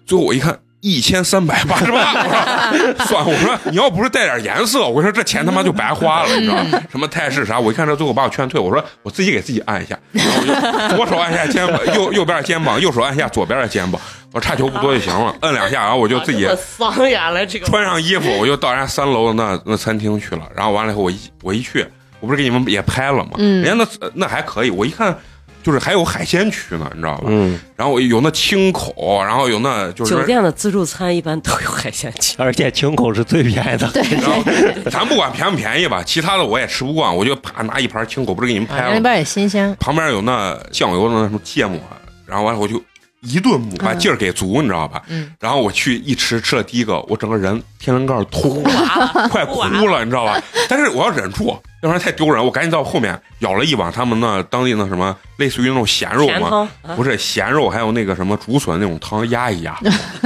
[0.06, 0.60] 最后我一看。
[0.82, 6.80] 一千三百八十八，我说算了，我说你要不是带点颜色，我说这钱他妈就白花了，你知道吗？
[6.91, 14.00] 什么泰式啥，我一看这最后把我劝退，我说我自己给自己按一下，然后我就左手按下肩膀，右右边肩膀，右手按下左边的肩膀，
[14.32, 20.44] 我差球不多就行了，摁两下，然后我就自己这么丧眼了，这个穿上衣服，我就到人家三楼那那餐厅去了。
[20.56, 21.88] 然后完了以后，我一我一去，
[22.26, 23.34] 我不是给你们也拍了吗？
[23.38, 25.16] 嗯人家那那还可以，我一看
[25.62, 27.26] 就是还有海鲜区呢，你知道吧？
[27.28, 32.36] 嗯，然后有那青口，然后有那就是酒店的自助餐一般都有海鲜区。
[32.40, 33.88] 而且青口是最便宜的。
[33.92, 34.44] 对然后
[34.90, 41.80] 咱不管便不便宜吧，其他的我也吃不惯，我就啪拿一盘青口，不是给你们拍了那边也新鲜，旁边有那酱油的那什么芥末，
[42.26, 42.82] 然后完了我就
[43.22, 45.02] 一顿母把劲儿给足，你知道吧？
[45.08, 45.32] 嗯。
[45.40, 50.40] 然后我去一吃，吃了第一个，我整个人天灵盖儿通了，快哭了，你知道吧？
[50.70, 52.43] 但是我要忍住，要不然太丢人。
[52.43, 59.78] 我赶紧到后面舀了一碗他们那当地那什么，类似于那种咸肉嘛，不是咸肉，还有那个什么竹笋那种汤压一压，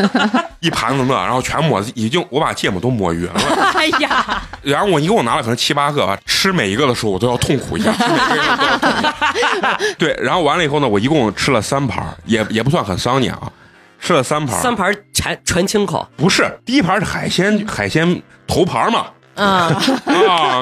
[0.61, 3.33] 一盘子那，然后全抹，已经我把芥末都抹匀了。
[3.73, 9.79] 哎呀，然后我一共拿了可能七八个吧，吃每一个的时候我都要痛苦一下，吃每个人都要痛苦一下。
[9.97, 13.51] 对，然后完了以后呢，我一共吃了三盘，也也不算很桑你啊，
[13.99, 14.57] 吃了三盘。
[14.61, 19.07] 三盘全全清口，不是，第一盘是海鲜海鲜头盘嘛，
[19.39, 20.61] 嗯，啊，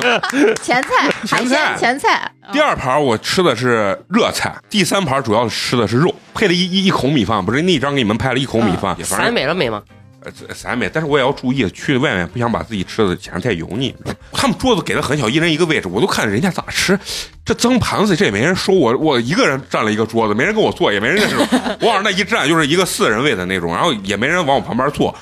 [0.61, 1.75] 前菜、海前菜。
[1.75, 9.81] 鲜、前菜，第二盘我吃的是热菜，第三盘主要吃的是肉，配了一一一口米饭，不是那一张给你们拍了一口米饭，也反散正美了美吗？
[10.23, 13.95] 呃散美，但是我也要注意，去外面不想把自己吃的显得太油腻。
[14.31, 16.99] 他们桌子给的很小，一人一个位置，我都看人家咋吃，
[17.45, 25.15] 这脏盘子这也没人收我，我一个人占了一个桌子，没人跟我坐，也没人认识我，我往那一站就是一个四人位的那种，然后也没人往我旁边坐。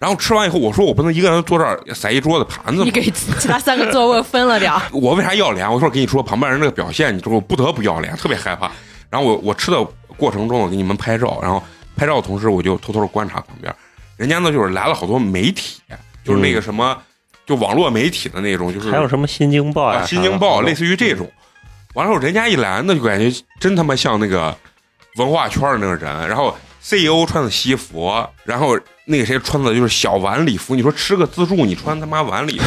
[0.00, 2.90] 然后吃完以后，我说我不能一个人坐这儿塞一桌子盘子吗你？
[2.90, 5.70] 给其他三个座位分了点儿， 我为啥要脸？
[5.70, 8.70] 我说跟你说，旁边人这个表现，你之后不得不要脸，特别害怕。
[9.10, 9.76] 然后我我吃的
[10.16, 11.62] 过程中，我给你们拍照，然后
[11.96, 13.72] 拍照的同时，我就偷偷的观察旁边，
[14.16, 15.82] 人家呢就是来了好多媒体，
[16.24, 16.96] 就是那个什么，
[17.44, 21.30] 就网络媒体的那种，就是还有什么新京报呀、啊，新京报类似似于这种。
[21.92, 24.56] 完了后，人家一来，那就感觉真他妈像那个
[25.16, 26.28] 文化圈的那个人。
[26.28, 28.10] 然后 CEO 穿的西服，
[28.44, 28.78] 然后
[29.10, 30.74] 那个谁穿的就是小晚礼服。
[30.74, 32.64] 你说吃个自助，你穿他妈晚礼服，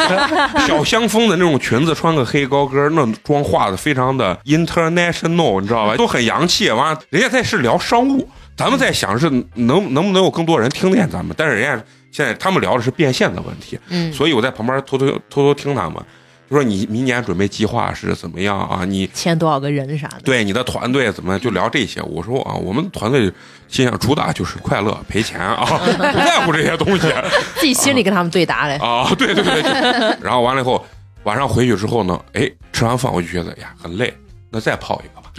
[0.66, 5.96] 小香风的那种裙子，穿个黑高跟，那妆化的非常的 international，你知道吧？
[5.96, 6.70] 都很洋气。
[6.70, 13.78] 完了，人家在是聊商务，咱们在想是能能不能有更多人听见咱们，但是人家现在他们聊的是变现的问题。
[13.88, 15.96] 嗯，所以我在旁边偷偷偷偷听他们，
[16.50, 18.84] 就说你明年准备计划是怎么样啊？
[18.86, 21.40] 你签多少个人啥的，对你的团队怎么样？
[21.40, 22.00] 就聊这些。
[22.02, 23.30] 我说啊，我们团队
[23.68, 25.64] 心想主打就是快乐赔钱啊，
[25.96, 27.06] 不在乎这些东西
[27.56, 28.76] 自己心里跟他们对答嘞。
[28.76, 29.06] 啊。
[29.18, 30.16] 对对对对。
[30.22, 30.84] 然后完了以后，
[31.24, 34.14] 晚上回去之后呢，哎，吃完饭我就觉得哎呀很累，
[34.50, 35.28] 那再泡一个吧。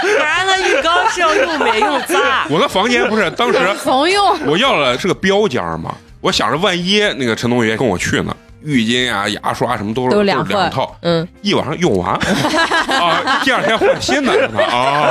[0.00, 2.46] 果然那浴缸是要用美用砸。
[2.50, 12.12] 我的房间不是当时怂用，我要了是个标间嘛，我想着万一那个陈同学跟我去呢，浴巾啊、牙刷什么都是都是两套，嗯，一晚上用完
[13.00, 14.32] 啊，第二天换新的
[14.64, 15.10] 啊，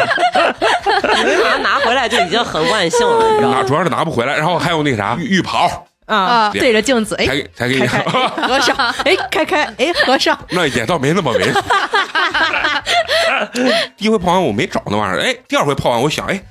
[1.18, 3.32] 你为啥拿回来就已经很万幸了？
[3.32, 3.58] 你知道吗？
[3.58, 11.62] 拿主要是拿不回来，然后还有那啥浴浴袍，啊，啊对着镜子，哎，才才给你开开，哎 合上，哎，开开，哎，合上，那也倒没那么猥琐。
[13.98, 16.42] 第一回泡完我没找那玩意儿，哎，第二回泡完我想，哎，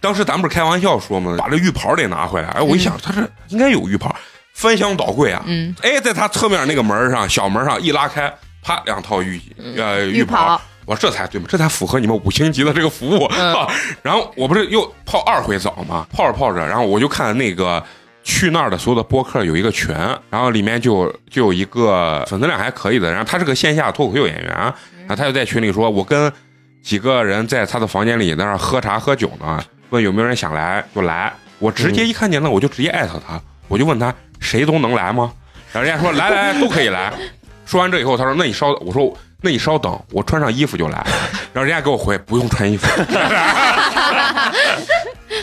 [0.00, 2.48] 当时咱们不是开玩笑说吗，把这浴袍得拿回来。
[2.48, 4.14] 哎，我一想，他这应该有浴袍，
[4.56, 9.38] 翻箱倒柜啊，嗯，哎，在他侧面那个门上，小门上一拉开，啪，两套浴
[9.76, 10.58] 呃浴浴袍。
[10.86, 13.24] 我说这才对嘛，这才符合你们五星级的这个服务。
[13.24, 13.68] 啊
[14.02, 17.84] 然后我不是又泡二回澡嘛，泡着泡着，然后我就看那个
[18.24, 19.94] 去那儿的所有的播客有一个群，
[20.30, 26.32] 然后里面就就有一个粉丝量还可以的，然后他是个线下脱口秀演员，然后他就在群里说，我跟
[26.82, 31.30] 几个人在他的房间里在那儿喝茶喝酒呢，问有没有人想来就来。
[31.58, 35.32] 我直接一看见了，我就直接艾特他，我就问他谁都能来吗？
[35.72, 37.12] 然后人家说来来来都可以来。
[37.66, 41.04] 说完这以后，他说那你稍，我说那你稍等，我穿上衣服就来。
[41.52, 42.86] 然后人家给我回不用穿衣服。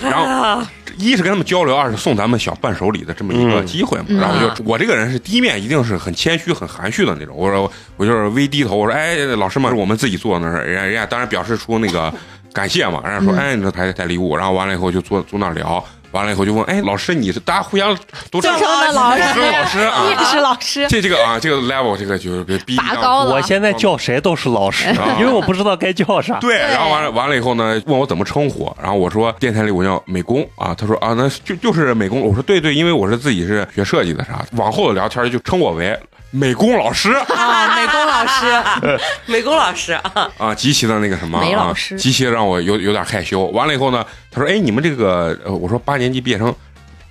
[0.02, 0.64] 然后
[0.98, 4.06] 一是跟他们交流，二是送咱们小伴手礼的这么一个嗯机会嘛。
[4.10, 7.36] 然后我就我这个人是第一面一定是很谦虚、很含蓄的那种。
[7.36, 12.14] 我说我就是微低头，我说哎，老师们是我们自己做的那事儿，人家人家当然表示出那个
[12.54, 13.02] 感谢嘛。
[13.04, 15.84] 人家说哎，你这带带礼物，然后完了以后就坐坐那儿聊。
[16.14, 17.96] 完了以后就问，哎，老师，你是大家互相
[18.32, 26.40] 都正称的老师老师啊， 是老师，这这个啊，这个 level 这个就是给逼拔高了我现在叫谁都是老师啊， 因为我不知道该叫啥。
[26.40, 36.00] 对，然后完了完了以后呢，问我怎么称呼，然后我说电台里我叫美工啊，他说啊，那就就是美工，我说对对，因为我是自己是学设计的啥，往后的聊天就称我为
[36.36, 38.64] 美工老师啊，美工老师，
[39.32, 43.42] 美工老师啊，啊，极其的那个什么啊美老师，极其的让我有有点害羞。
[43.48, 46.52] 完了以后呢，他说哎，你们这个，呃我说八年级毕业生，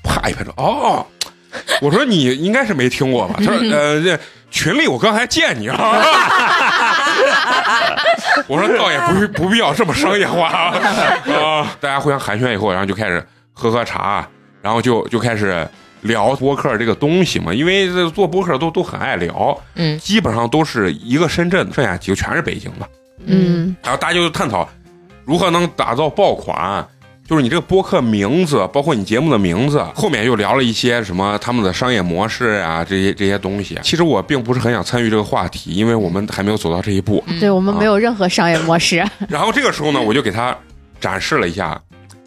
[0.02, 1.06] 啪一拍手，哦。
[1.80, 3.36] 我说你应该是没听过吧？
[3.38, 4.18] 他说 呃，这
[4.50, 5.76] 群里我刚才见你啊。
[8.48, 10.74] 我说倒也不必不必要这么商业化啊！
[11.32, 14.26] 啊，大家互相寒暄以后，然后就开始喝喝茶，
[14.62, 15.68] 然后就就开始
[16.02, 17.52] 聊播客这个东西嘛。
[17.52, 22.88] 因为这做播客都都很爱聊，嗯，基本上都是一个深圳，剩下几个全是北京的。
[23.24, 24.68] 嗯，然后大家就探讨
[25.24, 26.84] 如何能打造爆款，
[27.24, 33.78] 就是你这个播客名字，包括你节目的名字，后面又聊了一些什么他们的商业模式啊，这些这些东西。
[33.82, 37.22] 其实我并不是很想参与这个话题，因为我们还没有走到这一步。
[37.38, 40.56] 对我们没有任何商业模式， 然后这个时候呢，我就给他
[41.00, 41.80] 展示了一下，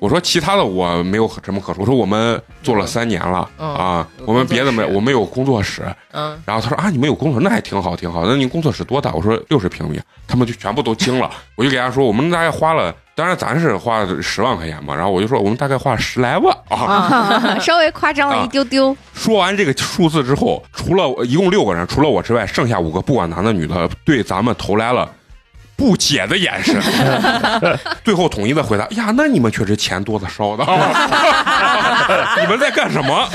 [0.05, 5.81] 我说其他的我没有什么可说，我说我们做了三年了、嗯啊，我们别的没我们有工作室。
[6.11, 8.23] 嗯，然后他说啊，你们有工作室，那还挺好，挺好。
[8.23, 9.11] 那你工作室多大？
[9.13, 11.27] 我说六十平米，他们就全部都惊了。
[11.55, 14.93] 我就给他说，我们大概花了，当然咱是花了十万块钱嘛。
[14.95, 16.77] 然后我就说，我们大概花了十来万啊。
[16.77, 18.95] 啊 稍微夸张了一丢丢。
[19.15, 25.09] 说完这个数字之后，除了一共六个人，除了我之外，剩下五个不管男的女的，对咱们投来了
[25.75, 26.81] 不解的眼神。
[28.03, 30.63] 最后统一的回答：呀，那你们确实钱多的烧的，
[32.41, 33.27] 你们在干什么？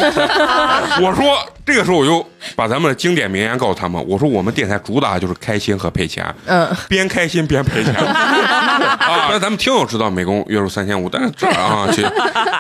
[1.03, 2.25] 我说这个时候我就
[2.57, 9.29] 把咱们的经典名言告诉他们，我说我们电台主打就是开心和赔钱，嗯，边开心边赔钱啊！
[9.31, 12.07] 那咱们听友知道美工月入三千五，但是这儿啊，去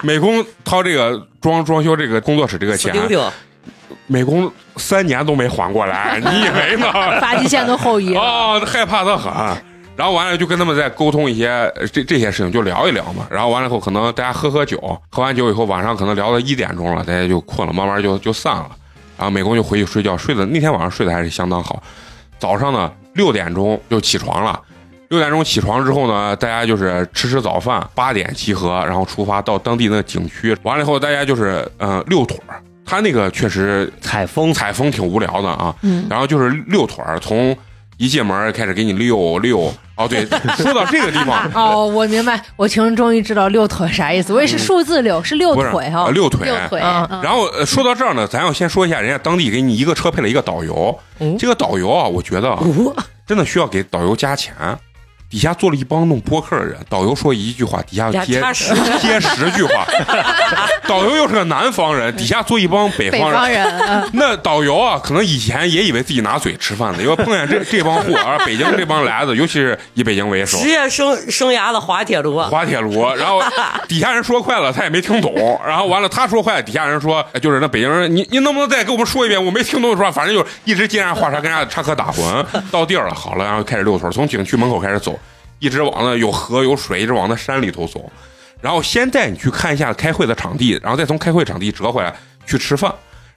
[0.02, 2.94] 美工掏这个装装修这个工作室这个钱，
[4.06, 6.92] 美工三年都没缓过来，你以为呢？
[7.20, 9.32] 发际线都后移了，啊，害怕的很。
[10.00, 13.26] 然后完了就跟他们再沟通一些呃这这些事情，就聊一聊嘛。
[13.30, 14.78] 然后完了以后，可能大家喝喝酒，
[15.10, 18.70] 喝完酒以后晚上可能聊到一点钟了，大家就困了，慢慢就就散了。
[19.18, 21.82] 然后美工就回去睡觉，睡的那天晚上睡的还是相当好。
[22.38, 24.58] 早上呢六点钟就起床了，
[25.10, 30.56] 六点钟起床之后呢，大家就是吃吃早饭，八点集合，然后出发到当地那个景区。
[30.62, 32.62] 完了以后，大家就是嗯遛腿儿。
[32.86, 37.54] 他那个确实采风采风挺无聊的啊，嗯然后就是遛腿儿，从
[37.98, 39.70] 一进门开始给你遛遛。
[40.00, 52.62] 哦，对，说到这个地方， 哦，我明白，我听终于知道六腿啥意思，我也是数字六，是六腿哈呃，遛腿，六腿，然后呃说到这儿呢，咱要先说一下，人家当地给你一个车配了一个导游，嗯这个导游啊，我觉得啊
[53.26, 54.54] 真的需要给导游加钱。
[55.30, 59.86] 底下坐了一帮弄播客的人，导游说一句话，底下呀接插十接十句话。
[60.88, 64.10] 导游又是个南方人，底下坐一帮北北方人，方人，嗯。
[64.14, 70.58] 那导游啊，可能以前也以为自己拿嘴吃饭的，因为碰见这 这帮货，而北京这帮来的，尤其是以北京为首。
[70.58, 73.40] 职，业生生涯的滑铁卢，滑铁卢，然后
[73.86, 75.32] 底下人说快了，他也没听懂，
[75.64, 79.42] 然后完了他说快了，底下人说哎就是那北京人，你你能不能再给我们说一遍？
[79.44, 85.16] 我没听懂说，反正就一直接人话茬跟人家插科打诨，到地儿了，好了，然后开始溜腿儿，从景区门口开始走。
[85.60, 88.10] 一直往那有河有水，一直往那山里头走。
[88.60, 92.12] 然后先带你去看一下开会的场地，然后再从开会场地折回来
[92.44, 92.92] 去吃饭。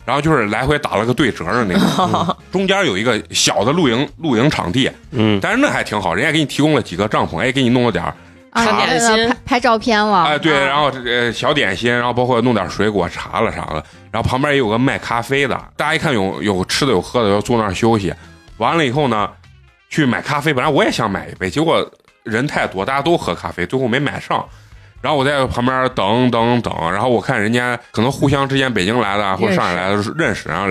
[0.05, 8.13] 然后就是来回打了个对折的那种， 中间有一个小的露营露营场地，嗯，但是那还挺好，人家给你提供了几个帐篷，哎，给你弄了点儿
[8.49, 13.81] 啊，点心拍拍照片了，哎，对，啊然后呃小点心，然后包括弄点水果茶了啥的，
[14.11, 18.13] 然后旁边也有个卖咖啡的，大家一看有有吃的有喝的，要坐那儿休息。
[18.57, 19.29] 完了以后呢，
[19.89, 21.89] 去买咖啡，本来我也想买一杯，结果
[22.23, 24.43] 人太多，大家都喝咖啡，最后没买上。
[25.01, 30.67] 然后我在旁边等等等，然后我看人家可能互相之间北京来的啊或者上海来的认识，然后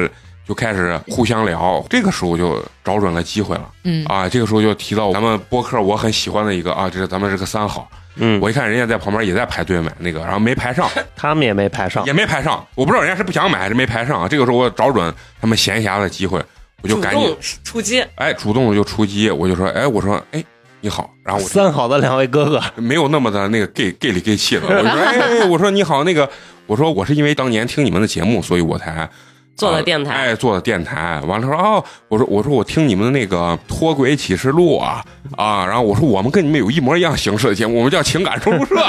[0.49, 1.85] 就开始互相聊。
[1.91, 7.89] 这个时候就找准了机会了，嗯啊，这个时候就提到咱们播客我很喜欢的一个啊，这是咱们这个三好。
[8.17, 12.67] 嗯，我一看人家在旁边也在排队买那个，然后没排上，他们也没排上也，没排上。
[12.75, 14.29] 我不知道人家是不想买还是没排上。
[14.29, 16.43] 这个时候我找准他们闲暇的机会，
[16.83, 20.43] 我就赶紧出击，哎主动的就出击，我就说哎我说哎
[20.83, 26.29] 你好，然后我就三好的两位哥哥，没有那么的那个 gay gay 里 gay 气的，我说哎哎我说你好那个
[26.67, 29.09] 我说我是因为当年听你们的节目，所以我才。
[29.55, 31.21] 做的电台哎，做的电台。
[31.27, 33.37] 完了，他说哦，我说我说我听你们的那个
[33.69, 35.05] 《脱轨启示录》啊
[35.37, 38.75] 啊，然后我说我们跟你们有一模一样形式的节目，我们叫情感收录社。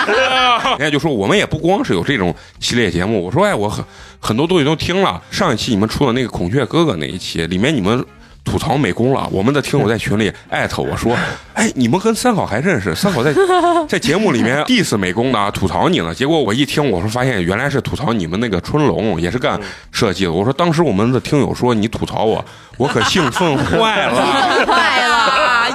[0.78, 3.84] 人家就说我们也不光是有这种系列节目，我说哎，我很
[4.20, 5.20] 很多东西都听了。
[5.32, 8.02] 上一期你们出的那个孔雀哥哥那一期，里面你们。
[8.48, 11.14] 吐槽美工了，我们的听友在群里艾特我说
[11.52, 12.94] ：“哎，你们跟三好还认识？
[12.94, 13.30] 三好在
[13.86, 19.60] 在节目里面 diss 美工呢，吐槽你呢。”结果我一听，我说发现原来是吐槽你们那个春龙，也是干
[19.92, 20.32] 设计的。
[20.32, 22.42] 我说当时我们的听友说你吐槽我，
[22.78, 24.66] 我可兴奋坏了。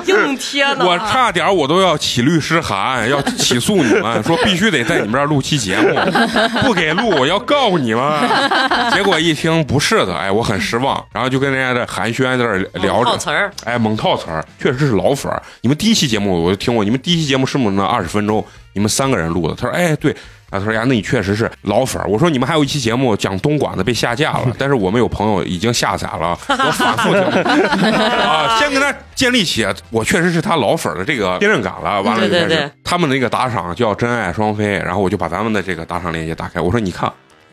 [0.05, 0.85] 硬贴呢。
[0.85, 5.89] 我差点我都要起律师函，要起诉你们，说必须得在你们这儿录期节目，
[6.61, 8.03] 不给录我要告你们。
[8.93, 15.41] 结果一听不是的，哎，我很失望，然后就跟人家这寒暄在这聊着，套词儿，哎，猛套词儿，确实是老粉儿。
[15.61, 18.45] 你们第一期节目我就听过，你们第一期节目是不是那二十分钟？
[18.73, 19.55] 你们三个人录的？
[19.55, 20.15] 他说，哎，对。
[20.59, 22.07] 他说呀，那你确实是老粉儿。
[22.07, 27.21] 我说你们还有一期节目讲东莞的被下架了，但是我们有朋友已经下载了，我反复听
[27.93, 32.01] 啊，先跟他建立起我确实是他老粉儿的这个信任感了。
[32.01, 37.11] 完了就开始他们的那个打赏叫真爱双飞，然后我就把咱们的这个打赏链接打开，我说你看。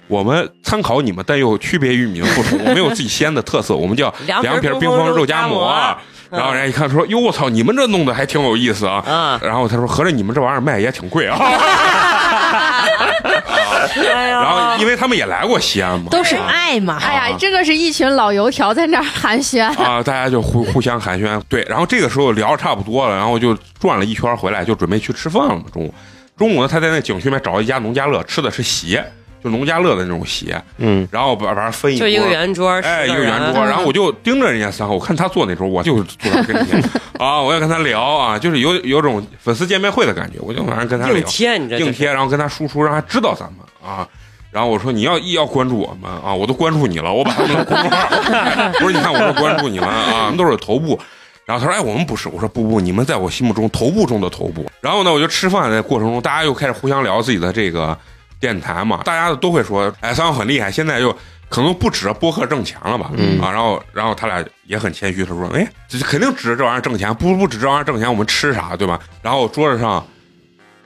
[0.09, 2.59] 我们参考你们，但又区别于你们不同。
[2.59, 5.97] 我们有自己西安的特色，我们叫凉皮冰峰肉夹夹馍馍。
[6.31, 11.39] 然后人家一看说：“哟，我操，你们这弄的还挺有意思啊。”啊，然后他说：“合着你们这玩意儿卖也挺贵啊。
[14.15, 16.99] 哎”呀，然后因为他们也来过西安嘛，都是爱嘛。
[17.01, 21.41] 哎呀，这个是一群老油条在那儿寒暄，啊，大家就互互相寒暄。
[21.49, 25.65] 对，然后这个时候聊得差不多了，然后就转了一圈回来，就准备去吃饭了嘛。
[25.73, 25.95] 中午，
[26.37, 29.05] 中午呢，他在那景区里面找了一家农家乐，吃的是鞋，
[29.43, 36.83] 就农家乐的那种鞋，嗯，然后把把它分一就一个圆桌，哎，一个圆桌，然后我就盯着人家三号，我看他坐哪桌，我就坐他跟前
[37.19, 44.07] 啊，我要跟他聊啊，就是有有种粉丝见面会的感觉，我就晚上跟他聊，硬贴，你这硬贴，然后跟他输出，让他知道咱们啊。
[44.51, 48.09] 然后我说你要一要关注我们啊，我都关注你了，我把他们的公众号，
[48.75, 50.99] 我说你看我说关注你们啊，我们都是头部。
[51.47, 57.97] 然后他说：“哎，我们不是。”我说：“不不，你们在我心目中头部中的头部。”然后呢，我就吃饭的过程中，大家又开始互相聊自己的这个
[58.41, 61.15] 电台嘛，大家都会说：“哎，三好很厉害，现在又
[61.49, 70.05] 可能不指着播客挣钱了吧？”嗯啊，然后然后他俩也很谦虚，他说：“哎，这肯定指着这玩意儿挣钱，不不指着这玩意儿挣钱，我们吃啥对吧？”然后桌子上。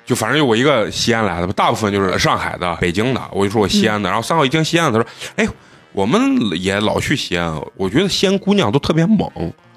[0.06, 3.22] 就反正就我一个西安来的吧，大部分就是上海的、北京的。
[3.32, 5.48] 我就说我西安的，然后三号一听西安的，他说：“哎，
[5.92, 6.20] 我们
[6.60, 9.26] 也老去西安，我觉得西安姑娘都特别猛。”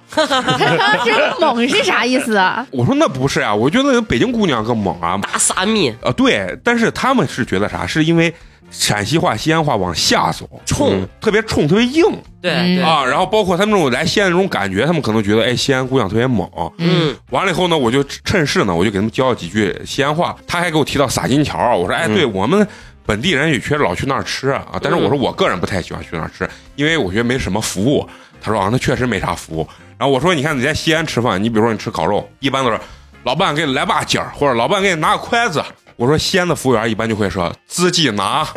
[0.16, 2.66] 这猛是啥意思啊？
[2.72, 6.12] 我说那不是呀、我觉得北京姑娘更猛啊大撒蜜啊！
[6.16, 7.86] 对，但是他们是觉得啥？
[7.86, 8.34] 是因为
[8.70, 12.04] 陕西话、西安话往下走，冲嗯特别冲，特别硬
[12.42, 13.06] 对啊。
[13.06, 16.50] 然后包括他们那种来西安那种感觉，他们可能觉得哎，西安姑娘特别猛。
[16.78, 20.36] 嗯，完了以后呢，我就趁势呢，我就给他们教了几句西安话。
[20.48, 22.66] 他还给我提到撒金桥，我说哎，对我们
[23.06, 24.66] 本地人也确实老去那儿吃啊。
[24.82, 28.08] 但是我说我个人不太喜欢去那儿吃，因为我觉得没什么服务。
[28.42, 29.68] 他说啊，那确实没啥服务。
[29.98, 32.80] 然后我说，你看你在西安吃饭，你比如说你吃烤肉，一般都是
[33.24, 35.64] 老板给你来把尖儿，或者老板给你拿个筷子。
[35.98, 38.24] 我说西安的服务员一般就会说自己拿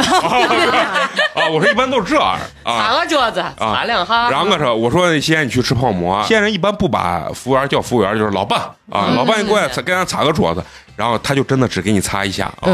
[1.35, 2.93] 啊，我说一般都是这样啊。
[2.93, 8.61] 擦个桌子，擦两下，然后我说我说西安你去吃泡馍，西安人一般不把服务员叫服务员，就是老伴
[8.91, 10.63] 啊，老伴你过来给咱擦个桌子，
[10.97, 12.69] 然后他就真的只给你擦一下啊，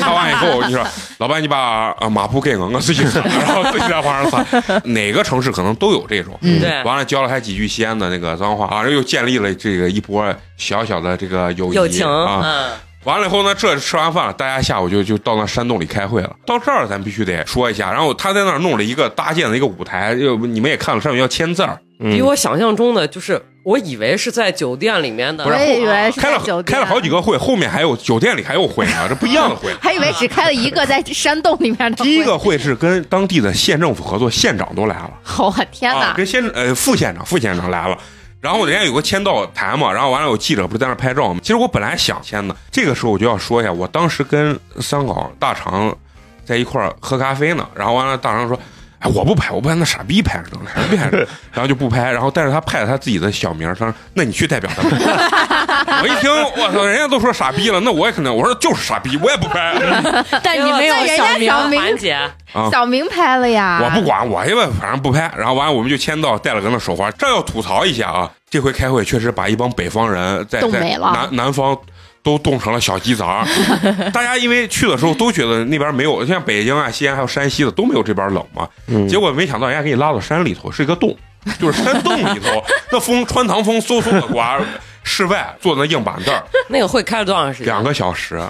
[0.00, 0.84] 擦完以后你说
[1.18, 4.82] 老伴你把啊抹布给我，我自己擦，然后自己在床上擦。
[4.86, 12.72] 哪个城市可能都有这种，对完了教了他几句西安的那个脏话啊，又建立了这个一波小小的这个友谊啊。
[13.04, 16.30] 嗯，完了以后呢，这吃完饭了，大家下午就就到那山洞里开会了。
[16.46, 21.78] 到这儿咱必须得说一下，然后他在那儿弄了一个搭建的一个舞台，又你们也看了，上面要签字儿。
[22.00, 29.72] 比我想象中的就是我以为是在酒店里面的，不是我以为是开了在酒店开了好几个会，后面还有酒店里还有会啊，这不一样的会。
[29.80, 32.04] 还以为只开了一个在山洞里面的。
[32.04, 35.10] 第一个会是跟当地的县政府合作，县长都来了。
[35.38, 36.14] 我天啊，哪！
[36.14, 37.98] 跟县呃副县长、副县长来了。
[38.40, 41.40] 然后人家有个签到台嘛，然后完了有记者不是在那拍照嘛？
[41.42, 45.96] 其实我本来想签的，这个时候我就要说一下，我当时跟三港大肠
[46.44, 48.58] 在一块儿喝咖啡呢，然后完了大肠说。
[49.00, 51.18] 哎，我不拍，我不拍，那傻逼拍着呢，傻逼拍着，
[51.52, 54.92] 然后就不拍，然后但是他拍了他自己的小名，他说：“那你去代表他们。”
[56.02, 59.74] 我一听，我操，人家都说傻逼了，那我也肯定，我说就是傻逼，我也不拍
[60.42, 62.12] 但你没有那人家小名，小名环节，
[62.52, 62.68] 啊。
[62.72, 65.30] 小明拍了呀，我不管，我因为反正不拍。
[65.36, 67.12] 然后完了，我们就签到，带了个那手环。
[67.16, 71.76] 这要吐槽一下啊，这回开会确实把一帮北方人在在南南方
[72.22, 73.46] 都冻成了小鸡杂儿。
[74.12, 78.68] 大家因为去的时候都觉得那边没有，像北京啊、西安还有山西的都没有这边冷嘛。
[78.86, 81.16] 嗯结果没想到人家给你拉到山里头，是一个洞，
[81.60, 82.62] 就是山洞里头，
[82.92, 84.60] 那风穿堂风嗖嗖的刮。
[85.08, 87.66] 室外坐那硬板凳儿 那个会开了多长时间？
[87.66, 88.40] 两个小时，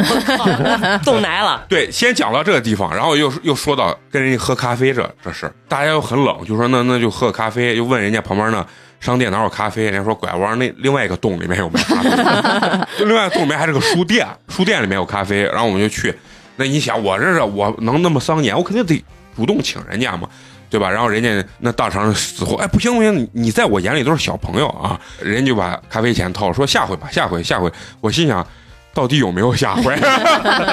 [1.05, 8.67] 冻奶了，对，先讲到这个地方，然后又又说到跟人家喝咖啡这这事，大家又很冷，就说那那就喝个咖啡，又问人家旁边那
[9.01, 16.13] 商店哪有咖啡，人家说拐弯那另外一个洞里面有卖咖啡， 另外一个洞里面还是个书店，书店里面有咖啡，然后我们就去。
[16.57, 19.05] 那你想，我这是我能那么丧年，我肯定得
[19.37, 20.29] 主动请人家嘛。
[20.71, 20.91] 对吧？
[20.91, 25.01] 然后人家那大肠死活，哎，不行不行，你你在我眼里都是小朋友啊！
[25.21, 27.73] 人家就把咖啡钱掏了，说下回吧，下回下回。
[28.01, 28.47] 我心想，
[28.93, 29.97] 到底有没有下回？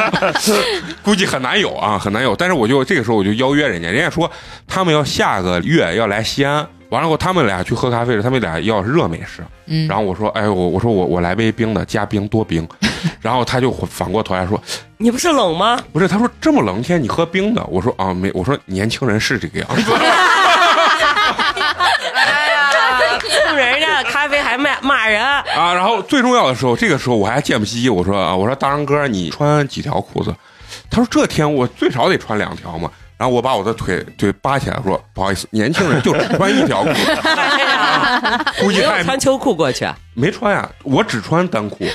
[1.04, 2.36] 估计很难有啊，很难有。
[2.36, 4.30] 但是我就这个时候我就邀约人家，人家说
[4.68, 9.44] 他们要下个月要来西安，完了后他们俩去喝咖啡了，他们俩要热美式。
[9.68, 12.68] 嗯，然后我说，哎，我我说我我来杯冰的，加冰多冰。
[13.22, 14.62] 然后他就反过头来说，
[14.98, 15.80] 你不是冷吗？
[15.94, 19.94] 不是，他说这么冷天你喝冰的，我说啊没，我说年轻人是这个样子。
[22.14, 30.34] 哎呀，送人家咖啡还骂骂人，啊，然后最重要的时候，这个时候我还贱不唧唧，我说啊，我说大张哥，你穿几条裤子？
[30.90, 32.90] 他说这天我最少得穿两条嘛。
[33.18, 37.18] 然后我把我的腿腿扒起来说，不好意思，年轻人就只穿一条裤子，
[38.60, 41.86] 估计穿秋裤过去，没穿呀，我只穿单裤，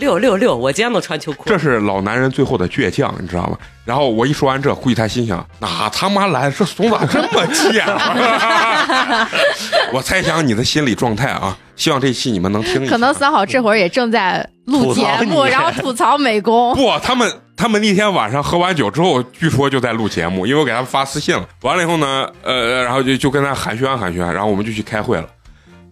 [0.00, 1.44] 六六六，我今天都穿秋裤。
[1.46, 3.56] 这是老男人最后的倔强，你知道吗？
[3.84, 9.28] 然后我一说完这，估计他心想，哪他妈来这怂咋这么贱、啊？
[9.92, 12.90] 我猜想你的心理状态啊，希望这期你们能听一下。
[12.90, 16.74] 可能三好这会儿也正在录节目，然后吐槽美工。
[16.74, 21.46] 不，他们他们那天晚上喝完酒之后，据说就在录节目，因为我给他们发私信了。
[21.62, 25.26] 完了以后呢，呃，然后就就跟他寒暄寒暄，然后我们就去开会了。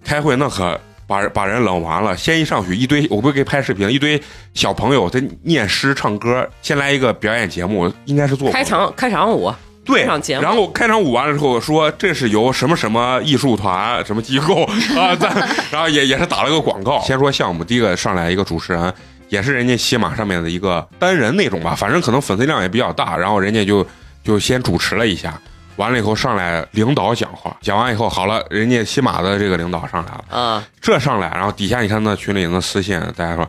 [0.05, 2.17] 开会那可把把人冷完了。
[2.17, 4.21] 先一上去一堆，我不是给拍视频，一堆
[4.53, 6.49] 小朋友在念诗唱歌。
[6.63, 9.53] 先来一个表演节目，应该是做开场开场舞，
[9.85, 14.65] 对开场节目然后开场舞完了之后说这是由什么什么艺术团什么机构
[14.97, 15.35] 啊，咱
[15.73, 17.01] 然后也也是打了个广告。
[17.01, 18.93] 先说项目，第一个上来一个主持人，
[19.31, 23.87] 也是人家喜马上面的一个单人那种吧，反正可能粉丝量也比较大，然后人家就
[24.23, 25.41] 就先主持了一下。
[25.79, 33.49] 完了以后上来领导讲话，讲完以后好了，人家喜马的这个领导上来了，啊，这上来，然后底下你看那群里那私信，大家说。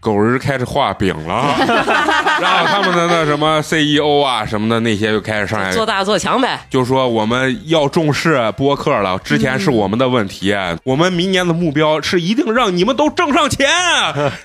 [0.00, 1.54] 狗日开始画饼了，
[2.40, 6.60] 然后他们的那什么 CEO 啊什么的那些就开始上来做大做强呗。
[6.70, 13.68] 就说我们要重视播客了，之前是我们的问题，我们明年的目标是一定让你们都挣上钱。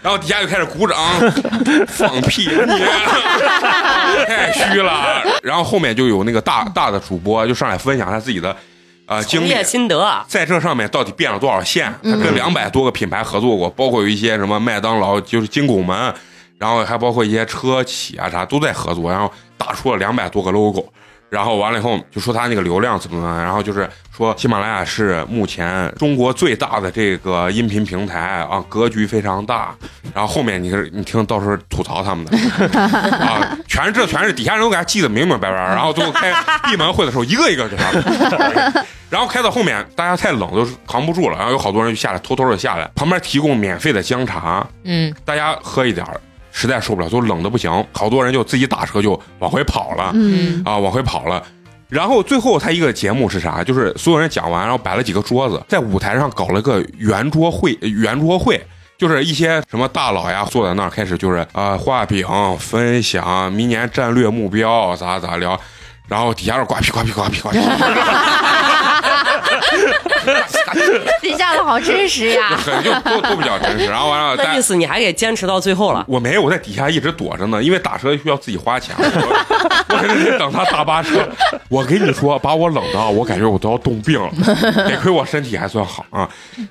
[0.01, 0.97] 然后底下就开始鼓掌，
[1.87, 2.73] 放屁你，
[4.27, 5.21] 太虚了。
[5.43, 8.55] 然后后面就有那个大大的主播就上来分享他自己的
[9.05, 11.93] 呃经业心得，在这上面到底变了多少线？
[12.03, 16.13] 他跟两百多个品牌合作过，包括有一些什么麦当劳，就是金拱门，
[16.57, 20.85] 然后还包括一些车企啊啥都在合作，然后打出了两百多个 logo。
[21.33, 29.75] 然后完了以后就说他那个流量怎么样，然后就是说喜马拉雅是目前中国最大的这个音频平台啊，格局非常大。
[30.13, 32.37] 然后后面你是你听到时候吐槽他们的
[33.17, 36.31] 啊，全是这全是底下人都给他记得明明白白，然后最后开
[36.65, 38.85] 闭门会的时候一个一个给他。
[39.09, 46.21] 然后开到后面，大家太冷都扛不住了，然后有好多人就下来，偷偷的下来，旁边提供免费的姜茶，嗯，大家喝一点儿，
[46.53, 51.43] 实在受不了，都冷的不行，好多人就自己打车就往回跑了，嗯，啊，往回跑了。
[51.89, 53.61] 然后最后他一个节目是啥？
[53.61, 58.65] 就是所有人讲完，然后摆了几个桌子，在舞台上搞了个圆桌会，圆桌会。
[58.95, 62.25] 就是一些什么大佬呀，坐在那儿开始就是啊、画饼、
[62.57, 65.59] 分享明年战略目标咋咋聊，
[66.07, 67.57] 然后底下是呱皮呱皮呱皮呱皮，
[71.21, 72.49] 底下的好真实呀！
[72.57, 73.85] 很就都都比较真实。
[73.85, 76.03] 然后完了，意思你还给坚持到最后了？
[76.07, 79.05] 我没有，我在底下一直躲着呢，因为打车需要自己花钱， 我
[79.89, 81.27] 我在这里等他大巴车。
[81.69, 84.29] 我跟你说，把我冷的，我感觉我都要冻病了。
[84.87, 86.27] 得亏我身体还算好啊，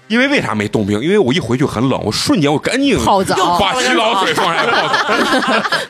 [0.09, 1.01] 因为为啥没冻病？
[1.03, 4.99] 因为我一回去很冷，我瞬间我赶紧泡澡把洗澡水放下来泡澡。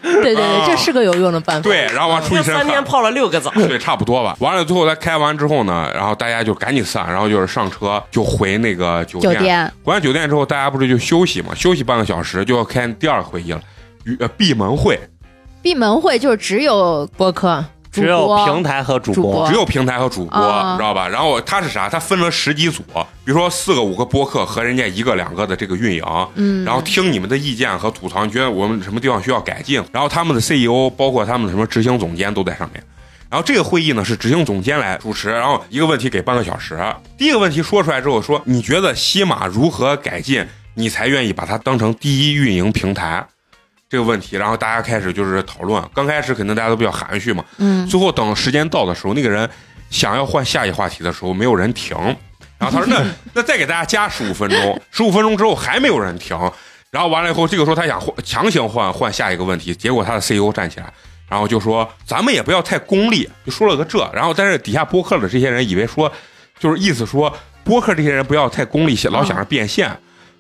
[0.03, 1.63] 对对对，啊这是个有用的办法。
[1.63, 2.85] 对，然后完出一身三天汗。
[2.85, 4.37] 泡了六个澡，对，差不多吧。
[4.41, 9.35] 完了，最后他开完之后呢，然后大家就赶紧散，然后就是上车就回那个酒店。
[9.35, 11.55] 酒店回完酒店之后，大家不是就休息嘛？
[11.55, 13.61] 休息半个小时就要开第二个会议了，
[14.05, 14.99] 与呃闭门会，
[15.61, 21.07] 闭门会就是只有播客只有平台和主播主播只有平台和主播，啊你知道吧？
[21.07, 21.91] 然后他是啥？
[21.91, 22.83] 他分了十几组，
[23.23, 26.03] 比如说四个、五个播客和人家一个、两个的这个运营，
[26.37, 29.85] 嗯，然后听你们的意见和吐槽，你觉得我们什么地方需要改进？
[29.93, 32.83] 然后他们的 CEO 包括他们的什么执行总监都在上面。
[33.33, 36.79] 然后这个会议呢是执行总监来主持，然后一个问题给半个小时。
[37.17, 43.27] 第一个问题说出来之后说，你觉得西马如何改进，你才愿意把它当成第一运营平台？
[43.89, 45.83] 这个问题，然后大家开始就是讨论。
[45.95, 49.49] 刚开始肯定大家都比较含蓄嘛，嗯，最后等时间到的时候，那个人
[49.89, 51.97] 想要换下一话题的时候，没有人停。
[52.59, 53.03] 然后他说：“那
[53.33, 56.39] 那再给大家加十五分钟，十五分钟之后还没有人停。”
[56.93, 60.93] 然后完了以后，这个时候他想换强行换换下一个问题，结果他的 CEO 站起来，
[61.33, 64.07] 然后就说：“咱们也不要太功利。”就说了个这。
[64.13, 66.13] 然后但是底下播客的这些人以为说，
[66.59, 69.91] 就是意思说播客这些人不要太功利，老想着变现。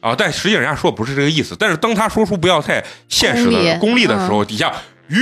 [0.03, 1.57] 啊，但实际人家说不是这个意思。
[1.59, 4.71] 但是当他说出不要太现实的功利功利的时候，底下
[5.09, 5.17] 吁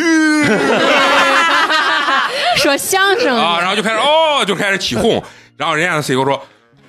[2.59, 5.23] 说相声啊，然后就开始哦，就开始起哄。
[5.57, 6.45] 然后人家的 CEO 说，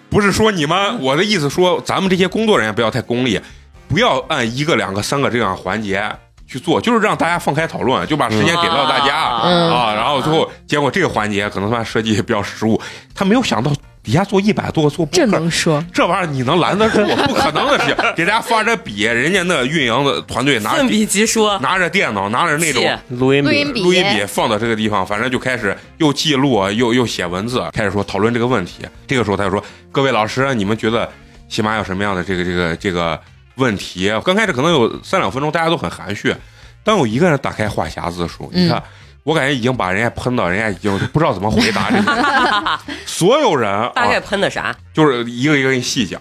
[0.09, 3.39] 不是说你们，我的意思说咱们这些工作人员不要太功利，
[3.87, 6.03] 不要按一个、两个、三个这样环节
[6.51, 9.93] 去做，就是让大家放开讨论，就把时间给到大家、嗯啊。
[9.93, 12.79] 然后最后结果这个环节可能他设计比较失误，
[13.15, 13.71] 他没有想到
[14.03, 15.81] 底下做一百多个做播这能说？
[15.93, 16.97] 这玩意儿你能拦得住？
[17.27, 17.95] 不可能的事情。
[18.17, 23.41] 给大家发着笔，人家那运营的团队拿着笔疾书，拿着电脑，拿着那种录音
[23.71, 28.85] 笔录音笔放到这个地方，反正就开始又记录啊又又写文字，开始说讨论这个问题。
[29.07, 31.07] 这个时候他就说：“各位老师，你们觉得
[31.47, 33.19] 起码有什么样的这个这个这个
[33.61, 36.35] 问题？”刚开始可能有三两分钟，大家都很含蓄。
[36.83, 38.81] 当有一个人打开话匣子的时候，你看。
[39.23, 42.79] 我感觉已经把人家喷到，人家已经不知道怎么回答这个。
[43.05, 44.75] 所有人大概啊，喷的啥？
[44.95, 46.19] 就是一个一个给你细讲。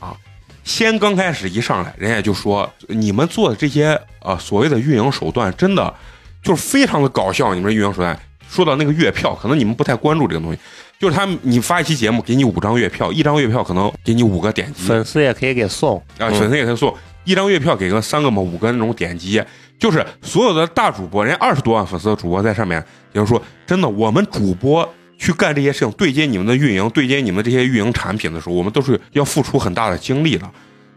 [0.64, 5.94] 先刚开始一上来，人家就说你们做的这些呃所谓的运营手段，真的
[6.42, 7.54] 就是非常的搞笑。
[7.54, 8.14] 你们的运营手段，
[8.46, 10.58] 说到那个月票，可能你们不太关注这个东西，
[10.98, 15.96] 就是他你发一期节目，给你五张月票，一张月票可能给你五个点击，粉丝也可以给送。
[16.18, 19.42] 啊，嗯粉丝也可以送一张月票，给个三个嘛五个那种点击，
[19.78, 30.50] 就是所有的大主播，人家二十多万粉丝的主播在上面，也就是说，真的，我们主播去干这些事情，对接你们的运营，对接你们这些运营产品的时候，我们都是要付出很大的精力的。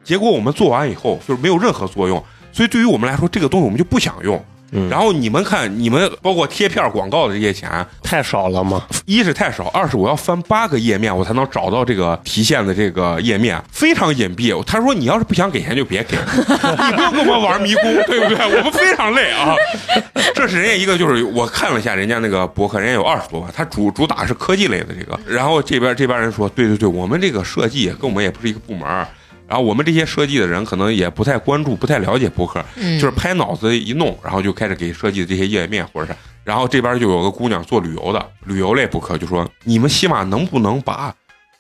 [0.04, 4.44] 结果我们做完以后，就是没有任何作用，所以对于我们来说，这个东西我们就不想用。
[4.74, 7.70] 嗯然后你们看，你们包括贴片广告的这些钱，
[8.02, 8.84] 太少了吗？
[9.06, 14.64] 一是太少，二是我要翻八个页面，我才能找到这个提现的这个页面，非常隐蔽。
[14.64, 18.58] 他说你要是不想给钱就别给， 你不要跟我们玩迷宫，对不对？
[18.58, 19.56] 我们非常累啊。
[20.36, 25.20] 这是人家一个，就是我看了一下人家那个博客，人家有二十多万，他主主打是科技类的这个。
[25.26, 29.08] 然后这边这边人说，对对对，我们这个设计跟我们也不是一个部门儿。
[29.48, 41.14] 然后我们这些设计的人可能也不太关注、不太了解博客，嗯就是拍脑子一弄，然后就开始给设计这些页面或者是，然后这边就有个姑娘做旅游的，旅游类博客就说你们起码能不能把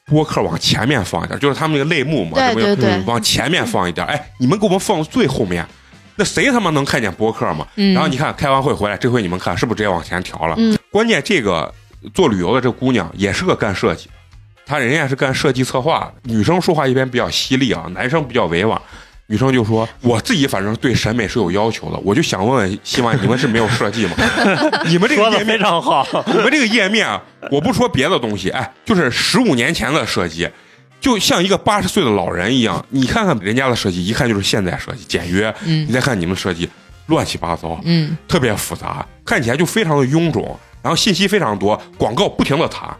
[0.05, 5.65] 播客往前面放一点，就是他们那个类目嘛，对对对往前面放一点，哎，你们给我们放最后面。
[6.15, 7.67] 那谁他妈能看见播客嘛？
[7.75, 10.55] 嗯然后你看开完会回来，这回你们看是不是直接往前调了？
[10.59, 11.73] 嗯关键这个
[12.13, 14.07] 做旅游的这姑娘也是个干设计
[14.65, 16.33] 的，她人家是干设计策划的。
[16.33, 18.81] 女生说话一般比较犀利啊，男生比较委婉。
[19.27, 24.11] 女生就说：“我自己反正对审美是有要求的，我就想问问，希望你们是没有设计吗？
[24.85, 26.05] 你们这个页面，常好。
[26.27, 27.07] 你们这个页面，
[27.49, 30.47] 我不说别的东西，哎，就是十五年前的设计，
[30.99, 32.85] 就像一个八十岁的老人一样。
[32.89, 35.51] 你看看人家的设计，一看就是现代设计，简约。
[35.65, 36.69] 嗯你再看你们设计，
[37.07, 42.95] 乱七八糟，嗯，特别复杂，看起来就非常的臃肿，然后信息非常多，广告不停的弹，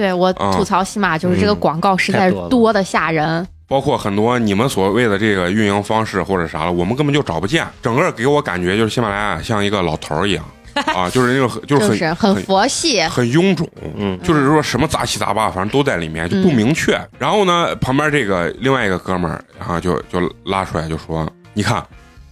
[0.00, 3.46] 对我啊吐槽喜马就是这个广告实在是多的吓人。
[3.68, 7.64] 包括很多你们所谓的这个运营方式或者啥了，我们根本就找不见。
[7.80, 10.44] 整个给我感觉就是喜马拉雅像一个老头儿一样
[10.96, 17.00] 啊，就是那种就是很就是很佛系，很臃肿，嗯，就是说什么杂七杂八，反正都在里面，就不明确。
[17.18, 21.84] 然后呢，旁边这个另外一个哥们儿，然后就就拉出来就说：“你看，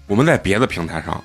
[0.07, 1.23] 我们在别的平台上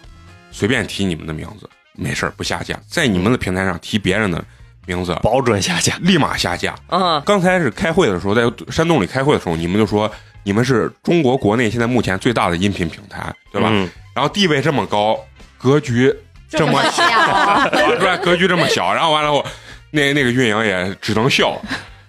[0.52, 4.44] 随便提你们的名字，没事儿不下架；在你们的平台上提别人的
[4.86, 5.96] 名字，保准下架。
[6.02, 6.76] 立马下架。
[6.90, 10.10] 嗯，刚才是开会的时候，在山洞里开会的时候，你们就说
[10.44, 13.70] 你们是中国国内现在目前最大的音频平台，对吧？
[13.72, 15.20] 嗯然后地位这么高，
[15.58, 16.16] 格局
[16.48, 17.68] 这么小，啊
[18.00, 18.16] 是吧？
[18.18, 19.44] 格局这么小，然后完了后，
[19.90, 21.60] 那那个运营也只能笑。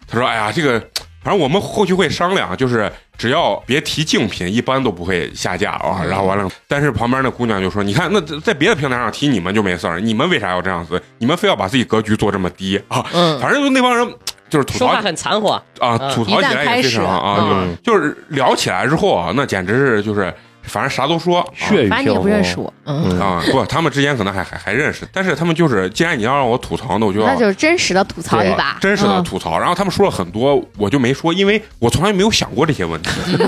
[0.07, 0.79] 他说：“哎呀，这个
[1.25, 11.03] 反正我们后续会商量，就是只要别提竞品，一般都不会下架啊。”然后完了，但是旁边那姑娘就说：“你看，那在别的平台上提你们就没事儿，你们为啥要这样子？
[11.19, 13.05] 你们非要把自己格局做这么低啊？
[13.13, 14.07] 嗯反正就那帮人
[14.51, 15.49] 就是吐槽说话很残酷。
[15.49, 20.33] 啊，嗯吐槽起来也非常啊，就是聊起来之后啊，那简直是就是
[20.67, 21.41] 反正啥都说。
[21.41, 29.59] 啊血雨反正你也不认识我，嗯，啊，不，他们之间可能还还还认识，但是他们就是，既然你要让我吐槽，那我就要那就是真实的吐槽一把，真实的嗯吐槽。
[29.59, 33.11] 然后他们说了很多，我就没说，因为我从来没有想过这些问题。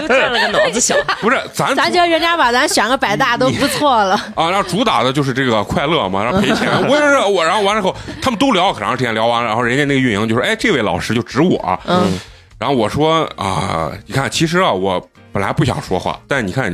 [0.00, 0.94] 就占了个脑子小。
[1.20, 6.68] 不是咱咱觉得人家把咱选个百大都不错了， 啊，然后主打的就是这个快乐嘛，然后赔钱。
[6.88, 12.18] 我也是我，然后完了以后，他们都聊了可长时间，聊完了，然后人家那个运营就说：“哎，这位老师就指我。”嗯，
[12.62, 16.70] 然后我说：“啊，你看，其实啊，我本来不想说话，但你看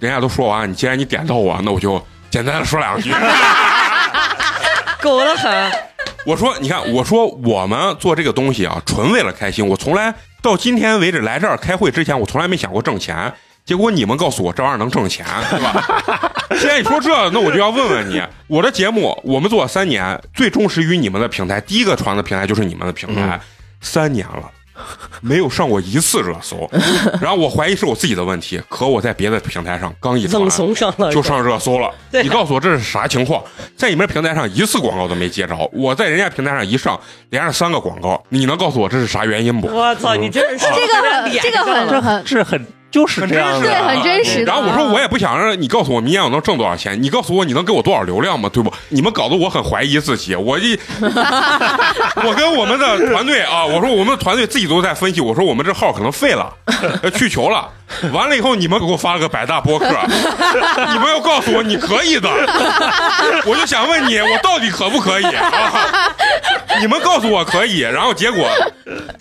[0.00, 3.12] 人家都说完，你既然你点到我，那我就简单的说两句。
[5.00, 5.72] ”狗的很，
[6.26, 9.64] 我说，你看，我说我们做这个东西啊，纯为了开心。
[9.64, 10.12] 我从来
[10.42, 13.32] 到今天为止来这儿开会之前，我从来没想过挣钱。
[13.64, 16.32] 结果你们告诉我这玩意儿能挣钱，对吧？
[16.58, 23.40] 既然你说这，那我就要问问你，我的节目我们做了三年，最忠实于你们的平台，第一个传的平台就是你们的平台，
[23.80, 24.50] 三年了。
[25.20, 26.68] 没有上过一次热搜，
[27.20, 31.90] 然后我怀疑是我自己的问题，可我在别的平台上刚一传赠送上了就上热搜了。
[32.10, 33.42] 对你告诉我这是啥情况？
[33.76, 36.98] 在你们平台上一次广告都没接着，我在人家平台上一上
[37.30, 39.66] 连上三个广告，你能告诉我这是啥原因不？
[39.68, 48.48] 我操，你这是这个很这个很这很这很就是这样的，对很真实的然后我说我也不想让你告诉我明年我能挣多少钱，你告诉我你能给我多少流量吗？
[48.52, 48.72] 对不？
[48.88, 50.34] 你们搞得我很怀疑自己。
[50.34, 50.78] 我一
[52.24, 56.52] 我跟我们的团队啊，我说我们的团队自己都在分析，我说我们这号可能废了，
[57.02, 57.68] 呃去球了。
[58.12, 62.28] 完了以后，你们给我发了个百大播客，你们要告诉我你可以的，
[63.46, 66.12] 我就想问你，我到底可不可以啊？
[66.80, 68.46] 你们告诉我可以，然后结果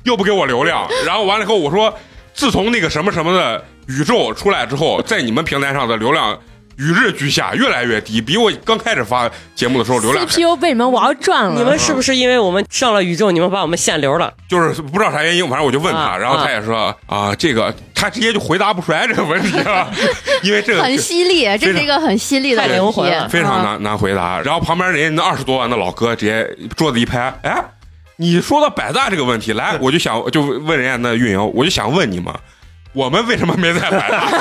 [0.03, 1.93] 又不给我流量，然后完了以后我说，
[2.37, 6.37] 自从那个什么什么的宇宙出来之后，在你们平台上的流量
[6.77, 14.31] 与日俱下，越来越低，比我刚开始发节目的时候流量还 CPU 被你们玩转了，你们是不是因为我们上了宇宙，你们把我们限流了？
[14.47, 19.91] 就是不知道啥原因，反正我就问他，啊然后他也说啊，这个他直接就回答不出来这个问题了，
[20.43, 24.39] 因为这个很犀利，这是一个很犀利的太问题灵魂非常难难回答。
[24.41, 27.59] 然后旁边人家那二十多万的老哥直接桌子一拍，哎，
[28.17, 32.33] 你说到百大这个问题，来，我就想就问人家那运营，我就想问你们，
[32.93, 34.27] 我们为什么没在百大？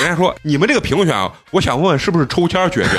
[0.00, 2.90] 人家说你们这个评选啊，我想问是不是抽签决定？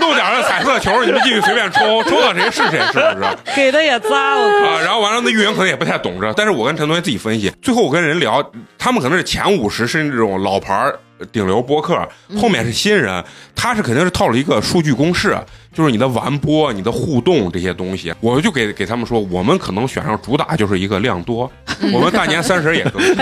[0.00, 3.36] 弄点儿彩色球，你们进去随便抽，抽到谁是谁，是不是？
[3.54, 4.66] 给的也渣，我靠！
[4.68, 8.42] 啊，然后完了，那运营可能也不太懂这，但是我跟陈同学自己分析，最后我跟人聊，
[8.78, 10.98] 他们可能是前五十是这种老牌儿
[11.32, 11.96] 顶流播客，
[12.40, 13.22] 后面是新人，
[13.54, 15.36] 他是肯定是套了一个数据公式，
[15.72, 21.50] 就是你的完播、你的互动这些东西，我就给给他们说，我们可能选上主打就是一个量多，
[21.92, 23.14] 我们大年三十也更新，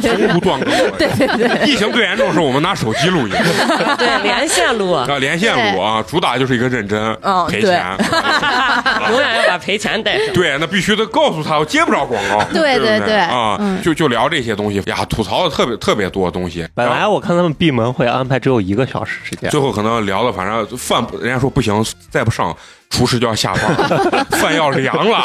[0.00, 3.34] 从不断更，对对对，疫情最严重的时候，我们拿手机录音。
[3.98, 7.84] 对，连线录，啊，连线录啊，主打就是一个认真嗯赔钱，
[9.10, 10.34] 永远要把赔钱带上。
[10.34, 12.44] 对，那必须得告诉他，我接不着广告。
[12.52, 16.66] 对对对对啊，嗯就就聊这些东西呀，吐槽的特别特别多的东西。
[16.74, 22.54] 本来我看他们闭门会安排只有一个小时时间，最后可能聊的，反正饭人家说不行，再不上。
[22.90, 25.24] 厨师就要下班了， 饭要凉了啊！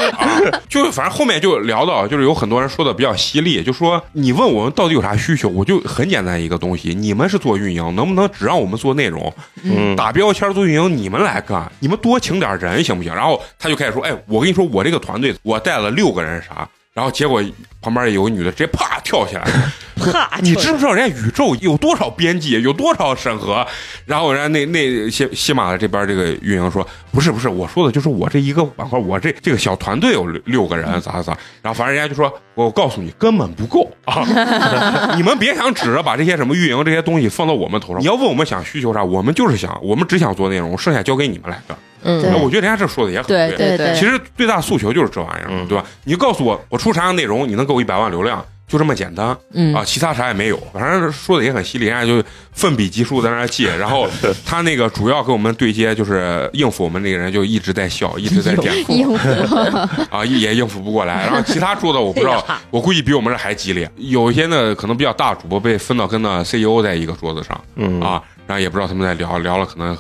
[0.68, 9.32] 就反正后面就聊到，就是有很多人说的比较犀利，就说你问我们到底有啥需求，我就很简单一个东西，你们是做运营，能不能只让我们做内容，
[9.62, 13.14] 嗯，打标签做运营，你们来干，你们多请点人行不行？
[13.14, 17.42] 然后他就开始说，哎，我跟你说，我这个团队我带了六个人啥，然后结果
[17.82, 19.44] 旁边有个女的直接啪跳起来，
[20.12, 20.38] 啪！
[20.42, 23.66] 你知不知道人家宇宙有多少编辑，有多少审核？
[24.06, 31.38] 然后人家那那些西马的这边这个运营说，不是不是，我说的就是我这一个板块，我这这个小团队有六六个人，咋咋咋。
[31.62, 35.16] 然后反正人家就说，我告诉你根本不够啊！
[35.16, 38.02] 你们别想指着把这些什么运营这些东西放到我们头上。
[38.02, 41.78] 你要问我们想需求啥，我们就是想，我们只想做内容，剩下交给你们来干。
[42.04, 45.84] 嗯那我觉得人家这说的也很对对对其实最大诉求就是这玩意儿，嗯对吧？
[46.06, 49.36] 你告诉我，我出啥样内容，你能给我一百万流量，就这么简单。
[49.54, 52.24] 嗯啊，其他啥也没有，反正说的也很犀利，人家就
[52.54, 54.08] 奋笔疾书在那儿记，然后
[54.46, 59.18] 他那个主要跟我们对接，就是应付我们那个人就一直在笑，一直在点应付
[60.10, 61.26] 啊，也应付不过来。
[61.26, 63.90] 然后其他说的我不知道我估计比我们这还激烈。
[63.98, 69.98] 有一些呢，可能比较大主播被分到跟那 CEO 在一个桌子上嗯啊，然后也不知道他们在聊聊了，可能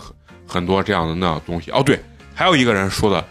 [0.49, 1.69] 很很多这样的那样东西。
[1.71, 1.99] 哦，对，
[2.33, 3.23] 还有一个人说的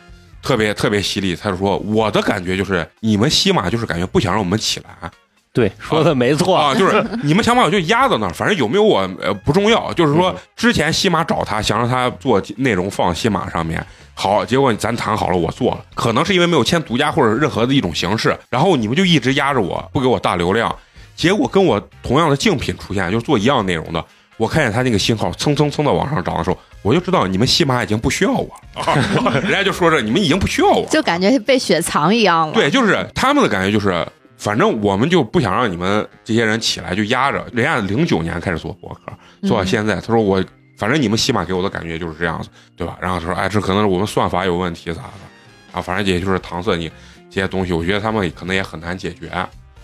[0.42, 5.10] 特别特别犀利，他就说我的感觉就是你们西马就是感觉不想让我们起来。
[5.52, 9.92] 对，说的没错啊，就是 你们想把我就压到那儿，反正有没有我呃不重要。
[9.94, 20.72] 就是说，之前西马找他，想让他做内容放西马上面，好，结果咱谈好了，我做了，可能是因为没有签独家或者任何的一种形式，然后你们就一直压着我，不给我大流量，
[21.16, 24.04] 结果跟我同样的竞品出现，就做一样内容的，
[24.36, 32.54] 我看见他那个信号蹭蹭蹭的往上涨的时候，我就知道你们西马已经不需要我了， 人家就说这你们已经不需要我，就感觉被雪藏一样了。
[32.54, 34.06] 对，就是他们的感觉就是。
[34.40, 39.12] 反正我们就不想让你们这些人起来就压着，人家零九年开始做博客，
[39.48, 39.96] 做到现在。
[39.96, 40.40] 他说我，
[40.76, 42.96] 反正你们起码给我的感觉就是这样子，对吧？
[43.00, 45.72] 然后他说，哎，这可能是我们算法有问题啥的？
[45.72, 46.88] 啊，反正也就是搪塞你
[47.28, 49.28] 这些东西，我觉得他们可能也很难解决。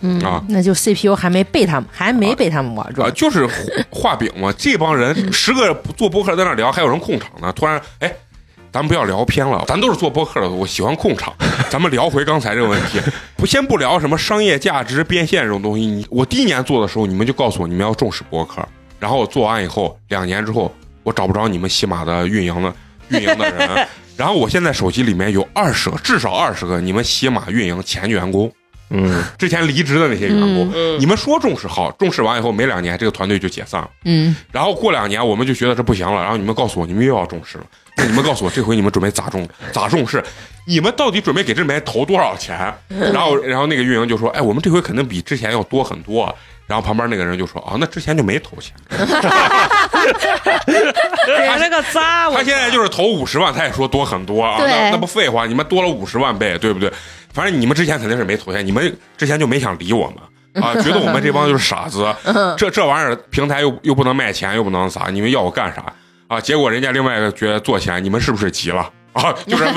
[0.05, 3.09] 嗯啊，那就 CPU 还没被他们，还没被他们玩转。
[3.09, 3.47] 啊，就是
[3.89, 4.53] 画饼嘛。
[4.57, 7.51] 这帮人十个做播客在那聊，还有人控场呢。
[7.55, 8.13] 突然，哎。
[8.71, 11.33] 咱不要聊偏了，咱都是做播客的，我喜欢控场。
[11.69, 12.99] 咱们聊回刚才这个问题，
[13.37, 15.85] 不先不聊什么商业价值变现这种东西。
[15.85, 18.61] 你我第一年做的时候，你们就告诉我你们要重视播客，
[18.99, 20.69] 然后我做完以后，两年之后
[21.03, 22.75] 我找不着你们喜马的运营的
[23.07, 23.87] 运营的人，
[24.17, 28.51] 然后我现在手机里面有二十个，至少二十个你们喜马运营前员工，
[28.89, 37.63] 嗯，之前离职的那些员工，你们说重视好，重视完以后没两年这个团队就解散了，嗯，然后过两年我们就觉得这不行了，然后你们告诉我你们又要重视了。
[37.97, 39.47] 那你们告诉我，这回你们准备咋重？
[39.71, 40.21] 咋重视？
[40.67, 42.73] 你们到底准备给这里面投多少钱？
[42.89, 46.35] 然后，然后那个运营就说：“哎，我们这回肯定比之前要多很多。”
[46.67, 48.73] 然后旁边那个人就说：“啊，那之前就没投钱。
[50.67, 52.29] ”给了个渣。
[52.31, 54.57] 他现在就是投五十万，他也说多很多啊。
[54.59, 55.45] 那那不废话？
[55.45, 56.91] 你们多了五十万倍，对不对？
[57.35, 60.15] 反正你们之前肯定是没投钱，你们之前就没想理我们
[60.63, 62.07] 啊，觉得我们这帮就是傻子。
[62.57, 65.83] 这这玩意儿平台又又不能卖钱，又不能啥，你们要我干啥？
[66.27, 66.39] 啊！
[66.41, 69.31] 结果人家另外一个觉得做起来，你们是不是急了啊？
[69.45, 69.71] 就是 啊，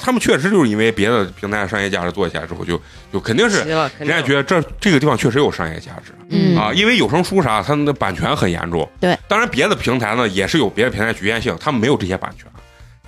[0.00, 2.80] 他们确实就是因为别的平台商业价值做起来之后，就
[3.12, 8.88] 就肯定是人家觉得这这个地方确实有商业价值，嗯啊，因为有声书啥，他们的版权很严重。
[9.00, 12.46] 对，当然别的平台呢也是有别的平台局限性，他们没有这些版权，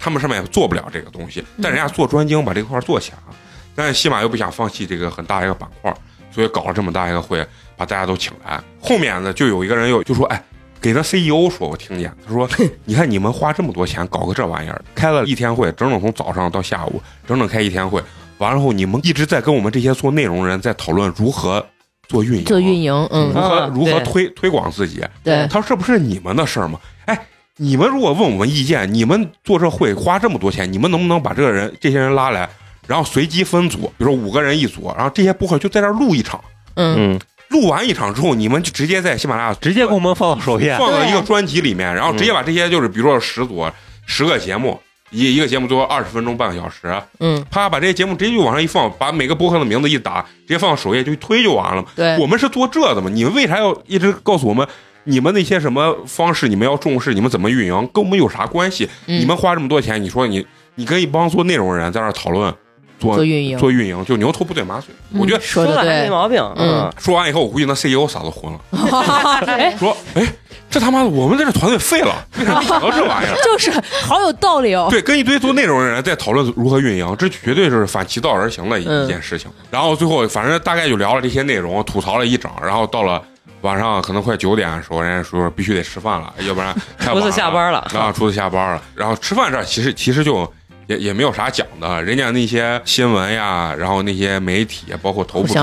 [0.01, 1.45] 他们上面也做不了这个东西。
[1.63, 3.37] 但人家做专精把这块做起来了，
[3.75, 5.95] 但是西马又不想放弃这个很大一个板块，
[6.33, 7.47] 所以搞了这么大一个会，
[7.77, 8.61] 把大家都请来。
[8.81, 10.43] 后面呢，就有一个人又就说，哎。
[10.83, 12.49] 给那 CEO 说，我听见他说
[12.87, 18.03] ：“你看你们花这么多钱搞个这玩意儿，开了一天会，整整从早上到下午，整整开一天会，
[18.39, 21.63] 完了后你们一直在跟我们这些做内容人在讨论如何
[22.09, 25.05] 做运营，做运营，嗯，如何如何推推广自己。
[25.23, 26.81] 对，他说这不是你们的事儿吗？
[27.05, 27.27] 哎，
[27.61, 32.49] 你们如果问我们意见，你们做这会花这么多钱，你们能不能把这个人这些人拉来，
[32.87, 36.43] 然后随机分组，比如说五个人一组，然后这些播客就在这录一场，
[36.77, 43.69] 嗯。”录完一场之后，你们就直接在喜马拉雅直接给我们放到首页，放到一个专辑里面，然后直接把这些就是比如说十组
[44.07, 44.79] 十个节目，
[45.11, 51.85] 一一个节目做二十分钟半个小时，嗯，啪把这些节目直接就往上一放，把每个播客的名字一打，直接放到首页就一推就完了。
[51.97, 53.11] 对，我们是做这的嘛？
[53.11, 54.65] 你们为啥要一直告诉我们
[55.11, 56.49] 你们那些什么方式？
[56.49, 58.89] 你们要重视，你们怎么运营，跟我们有啥关系？
[59.07, 60.47] 你们花这么多钱，你说你
[60.77, 62.55] 你跟一帮做内容的人在那讨论。
[63.01, 66.39] 做运营，做运营就牛头不对马嘴，我觉得说的没毛病。
[66.57, 68.61] 嗯，说完以后，我估计那 CEO 嗓子昏了，
[69.81, 70.23] 说：“哎，
[70.69, 73.35] 这他妈的，我们在这个团队废了，为啥没想到这玩意儿？
[73.43, 74.89] 就是好有道理哦。
[74.91, 79.51] 对，跟一堆做内容的人在讨论如何运营，这绝对是反其道而行的一件事情。
[79.71, 82.53] 然后最后，反正大概就聊了这些内容，吐槽了一整。
[82.63, 83.23] 然后到了
[83.63, 88.83] 晚上，可能快九点的时候，人家说必须得吃饭了， 要不然厨子下班了啊，厨子下班了。
[88.95, 90.51] 然后吃饭这，其实其实就。
[90.87, 95.55] 也也没有啥讲的，人家那些新闻呀，然后那些媒体，包括头部主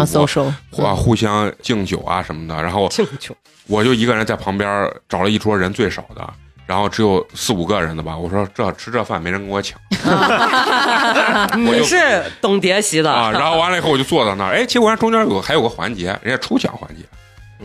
[0.72, 2.64] 播，啊，互相敬酒啊什么的。
[2.64, 3.36] 然后敬酒，
[3.68, 6.26] 我就一个人在旁边找了一桌人最少的，
[6.66, 8.16] 然后只有四五个人的吧。
[8.18, 9.78] 我说这吃这饭没人跟我抢，
[11.60, 13.30] 你是懂叠席的啊。
[13.30, 17.04] 然后完了以后我就坐在那儿，哎，结果人中间有还有个环节，人家抽奖环节，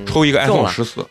[0.06, 1.04] 抽一个 iPhone 十四。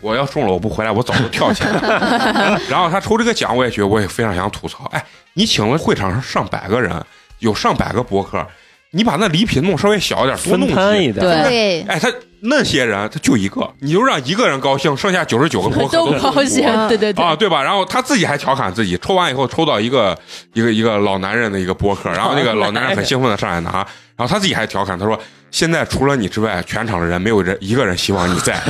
[0.00, 2.60] 我要中了，我不回来，我早就跳起来了。
[2.70, 4.84] 然后他抽这个奖，我也觉得我也非常想吐槽。
[4.92, 7.04] 哎，你请了会场上上百个人，
[7.40, 8.46] 有上百个博客，
[8.92, 11.14] 你把那礼品弄稍微小一点，多弄一点。
[11.14, 12.08] 对，哎，他
[12.42, 17.60] 那些人他就一个，你就让一个人高兴，剩下九十九个 博客都高兴，对对对啊，对吧？
[17.60, 20.16] 然后他自己还调侃自己，抽完以后抽到一个
[20.52, 23.84] 一个一个老男人的一个博客，然后那个老男人很兴奋的上来拿。
[24.16, 25.18] 然后他自己还调侃他说
[25.50, 28.54] ：“现在除了你之外，全场的人没有人一个人希望你在。”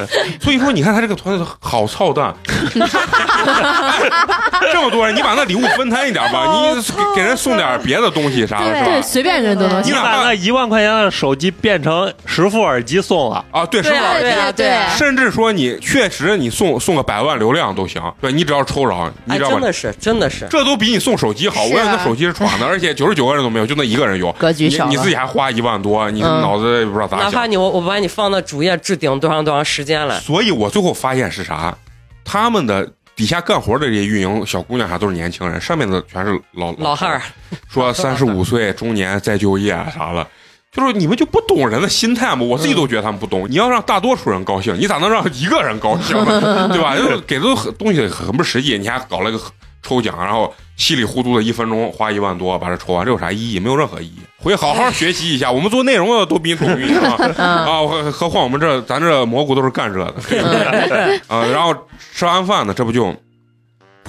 [0.40, 2.34] 所以说，你看他这个团队好操蛋，
[4.72, 19.62] 这么多人，你把那礼物分摊一点吧，你给给人送点别的东西啥的，是吧对，随便人都能你把那一万块钱的手机变成十副耳机送了，啊，对，十副耳机对啊对啊，甚至说你确实你送送个百万流量都行，对你只要抽着，你哎，知道吧真？
[19.62, 21.62] 的是真的是，这都比你送手机好。
[21.64, 24.32] 我有那手机是闯的，而且九十九个人都没有，就那一个人有。
[24.32, 27.30] 格局小了你自己还花一万多，你嗯脑子也不知道咋想。
[27.30, 31.76] 哪怕你我我把你放到主页置顶多长多长时间了，所以我最后发现是啥？
[32.24, 32.88] 他们的
[33.20, 37.20] 底下干活的这些运营小姑娘还都是年轻人，上面的全是老老汉儿，
[37.68, 40.26] 说 三十五岁中年再就业啊啥的。
[40.72, 42.42] 就是你们就不懂人的心态嘛？
[42.42, 43.46] 我自己都觉得他们不懂。
[43.50, 46.68] 你要让大多数人高兴，你咋能让一个人高兴呢？
[46.72, 46.96] 对吧？
[46.96, 47.44] 就是给的
[47.78, 49.38] 东西很不实际，你还搞了个
[49.82, 53.60] 抽奖，然后稀里糊涂的一分钟花一万多把这抽完，这有啥意义？
[53.60, 54.18] 没有任何意义。
[54.42, 57.16] 回去好好学习一下，我们做内容的都比你懂运营啊！
[57.36, 61.20] 啊，何何况我们这咱这蘑菇都是干这的？
[61.28, 61.74] 啊，然后
[62.14, 63.14] 吃完饭呢，这不就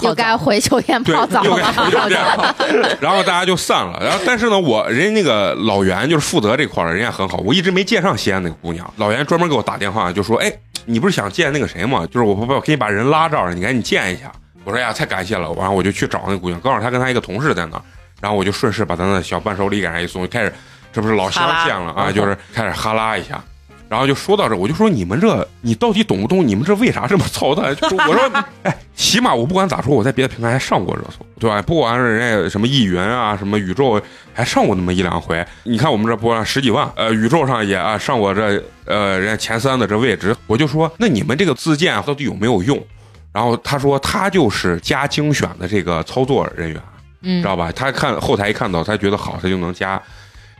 [0.01, 1.73] 又该回酒店泡澡又该了。
[1.73, 2.55] 回酒店了，
[3.01, 3.99] 然后大家就散了。
[4.01, 8.91] 然后但是呢，我人家那个老袁就是负责这块儿的，人家很好，我一直没见上西安那个姑娘。
[8.95, 10.51] 老袁专门给我打电话，就说：“哎，
[10.85, 12.07] 你不是想见那个谁吗？
[12.07, 14.31] 就是我不不给你把人拉这儿了，你赶紧见一下。”
[14.63, 17.81] 我说：“哎呀，太感谢了。”完了我就去找那姑娘，刚好她跟她一个同事在那儿，
[18.21, 20.53] 然后我就顺势把咱的小伴手礼给人一送，就开始
[20.93, 23.41] 这不是老乡见了啊，就是开始哈拉一下。
[23.89, 26.47] 然后就说到这，我就说你们这，你到底懂不懂？
[26.47, 27.75] 你们这为啥这么操蛋？
[27.75, 28.31] 就是我说，
[28.63, 31.61] 哎，起码我不管咋说，我在别的平台还上过热搜，对吧？
[31.63, 34.01] 不管是人家什么易云啊，什么宇宙，
[34.33, 35.45] 还上过那么一两回。
[35.63, 40.33] 你看我们这播了十几万，呃，宇宙上也啊上过这呃人家前三的这位置。
[40.47, 42.81] 我就说，那你们这个自荐到底有没有用？
[43.33, 46.81] 然后他说他就是加精选的这个操作人员，
[47.21, 47.71] 嗯知道吧？
[47.71, 50.01] 他看后台一看到，他觉得好，他就能加。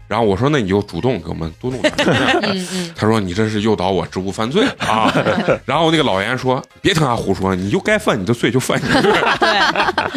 [0.07, 1.93] 然后我说，那你就主动给我们多弄点。
[2.41, 5.09] 嗯嗯，他说你这是诱导我职务犯罪啊！
[5.63, 9.11] 然后那个老严说，别听他胡说，你就该犯你的罪就犯你的罪。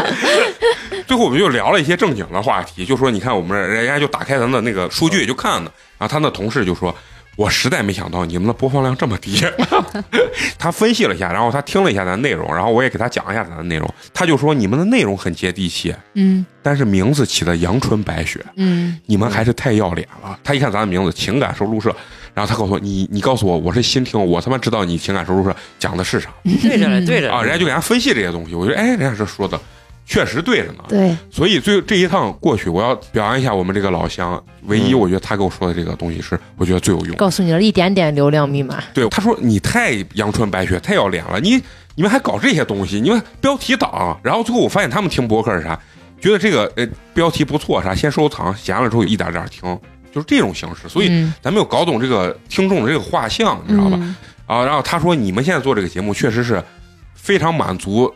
[1.07, 6.95] 最后我们就聊了一些正经的话题，就说你看我们这人家就打开咱的那个数据就看呢，然后他那同事就说。
[7.37, 9.45] 我实在没想到你们的播放量这么低，
[10.59, 16.45] 他分析了一下，然后他听了一下咱的内容，然后我也给他讲一下咱的内容，他就说你们的内容很接地气，嗯。
[16.63, 18.99] 但是名字起的阳春白雪，嗯。
[19.07, 20.39] 你们还是太要脸了。
[20.43, 21.95] 他一看咱的名字“情感收录社”，
[22.33, 26.31] 然后他告诉我：“你你告诉我，我是新听，我他妈知道你情感收录社讲的是啥
[26.63, 29.61] 对着了对着啊？”，人家就给人家分析这些东西，我觉得哎，人家这说的
[30.07, 30.85] 确实对着呢。
[30.89, 37.17] 对，所以最这一趟过去，我要表扬一下我们这个老乡，唯一我觉得他给我说的这个东西是我觉得最有用。
[37.17, 41.61] 告诉你了一点点流量密码，对，他说你太阳春白雪，太要脸了，你
[41.95, 44.19] 你们还搞这些东西，你们标题党。
[44.23, 45.79] 然后最后我发现他们听博客是啥，
[46.21, 49.63] 觉得这个呃标题不错啥，先收藏，闲了之后一点点听，
[50.13, 50.89] 就是这种形式。
[50.89, 53.97] 所以嗯咱没有搞懂这个听众的这个画像，你知道吧？
[54.01, 54.15] 嗯
[54.47, 56.63] 啊，然后他说你们现在做这个节目确实是
[57.15, 58.13] 非常满足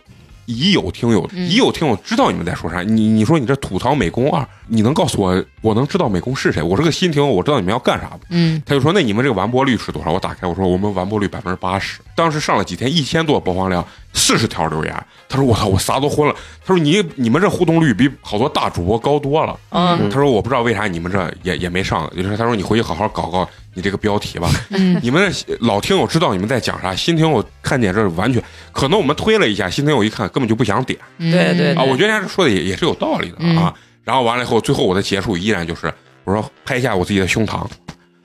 [0.48, 2.82] 已有听友，嗯已有听友知道你们在说啥。
[2.82, 6.62] 你你说你这吐槽美工二，你能告诉我我能知道美工是谁？
[6.62, 8.20] 我是个新听友，我知道你们要干啥不？
[8.30, 15.06] 嗯他就说：“那你们这个完播率是多少？”我打开我说：“我们完播率百分之八十。”当时上了几天，一千多播放量，四十条留言。
[15.28, 24.50] 他说：“我操，我啥都昏了。”他说：“你你们这互动率比好多大主播高多了。”嗯，他说：“我不知道为啥你们这也也没上，就是他说你回去好好搞搞你这个标题吧。
[24.70, 28.42] 嗯你们这老听友知道你们在讲啥，新听友看见这完全
[28.72, 31.82] 可能我们推了一下，新听友一看根本就不想点嗯，对对啊。
[31.82, 33.72] 我觉得人家说的也也是有道理的啊。
[34.08, 35.92] 然后完了以后，最后我的结束依然就是
[36.24, 37.66] 我说拍一下我自己的胸膛，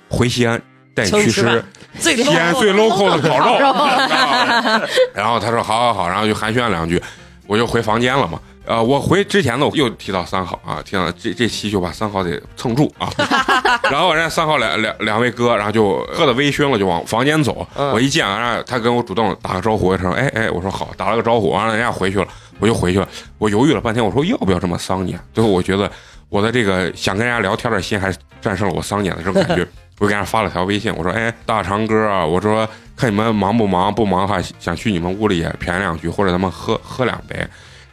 [0.07, 0.57] 回西安
[0.95, 1.61] 带你去吃
[1.99, 3.59] 西安最 local 的烤肉。
[5.13, 7.03] 然后他说好好好，然后就寒暄两句，
[7.47, 8.39] 我就回房间了嘛。
[8.65, 13.09] 呃，我回之前呢，我又提到三号啊，提到这这期就把三号得蹭住啊。
[13.91, 17.67] 然后人家三号两两两位哥，然后就喝的微醺了，就往房间走。
[17.75, 22.27] 嗯我一见，然后他跟我主动打个招呼，我说哎哎，我说好，打了个招呼，完了人家回去了，
[22.63, 23.09] 我就回去了。
[23.39, 25.19] 我犹豫了半天，我说要不要这么丧年？
[25.33, 25.91] 最后我觉得
[26.29, 29.67] 我的这个想跟人家聊天的心还是战胜了我丧年的这种感觉。
[29.99, 37.35] 我给人家发了条微信，我说：“哎，大长哥啊，我说看你们忙不忙，不忙的话想去你们屋里也谝两句，或者咱们喝喝两杯。”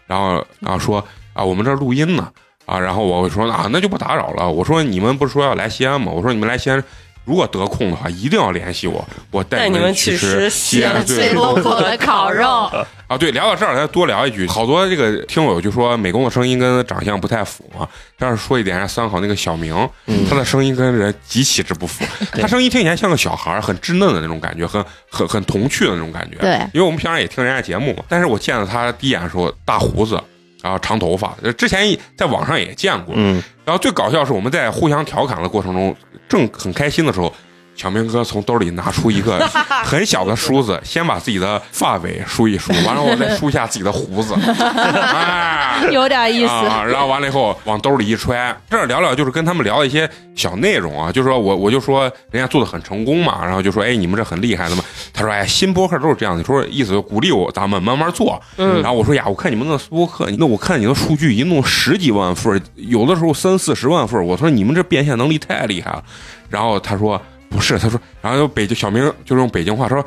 [0.07, 2.31] 然后然后说啊，我们这录音呢
[2.65, 4.49] 啊，然后我说啊，那就不打扰了。
[4.49, 6.13] 我说你们不是说要来西安吗？
[6.13, 6.83] 我说你们来西安。
[7.31, 12.69] 如果得空的话，一定要联系我，我带带你们去去吃西安西最最 local 的烤肉，
[13.07, 17.87] 啊，对，聊到这儿，再多聊一句，好多这个听友就说美工的声音跟长相不太符嘛。
[18.19, 19.89] 但是说一点，三好那个小明，
[20.29, 22.05] 他的声音跟人极其之不符，
[22.41, 26.37] 他声音听起来像个小孩，很稚嫩的那种感觉，很很很童趣的那种感觉。
[26.39, 30.21] 对因为我们平常也听人家节目嘛，但是我见到他第一眼的时候，大胡子。
[30.63, 33.15] 然后长头发，呃之前在网上也见过。
[33.17, 35.97] 嗯，然后最搞笑是我们在互相调侃的过程中，
[36.29, 37.33] 正很开心的时候，
[37.81, 39.39] 小明哥从兜里拿出一个
[39.83, 46.53] 很小的梳子，先把自己的发尾梳一梳，完了我再梳一下自己的胡子， 哎，有点意思。
[46.53, 50.07] 啊，然后完了以后往兜里一揣，这儿聊聊就是跟他们聊一些
[50.37, 66.05] 小内容啊，就是说我我就说人家做的很成功嘛，然后就说哎你们这很厉害的嘛，他说哎新播客都是这样的，说意思就鼓励我咱们慢慢做，嗯，然后我说呀我看你们那播客，那我看你的数据一弄十几万份，有的时候三四十万份，我说你们这变现能力太厉害了，
[66.51, 67.21] 然后他说
[67.51, 70.05] 不是，他说，然后就北京小明就用北京话说。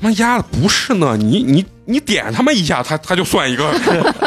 [0.00, 1.16] 妈丫的，不是呢！
[1.16, 3.72] 你你你点他妈一下，他他就算一个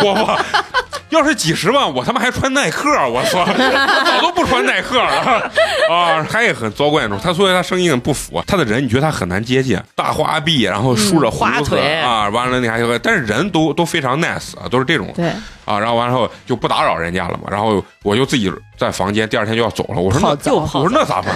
[0.01, 0.39] 播放。
[1.09, 5.49] 要是几十万，我他妈还穿耐克，我操，我早都不穿耐克了
[5.91, 6.25] 啊！
[6.29, 15.29] 他也很糟惯，他所以他声音很不符，他的人你觉得他很难接近，大花臂，然后梳着胡子花腿啊，完了那还有，但是人都都非常 nice 啊，都是这种对，
[15.65, 21.33] 啊，然后完了后就不打扰人家了嘛，然后我就自己在房间，第二天就要走了，我说那就泡我说那咋办？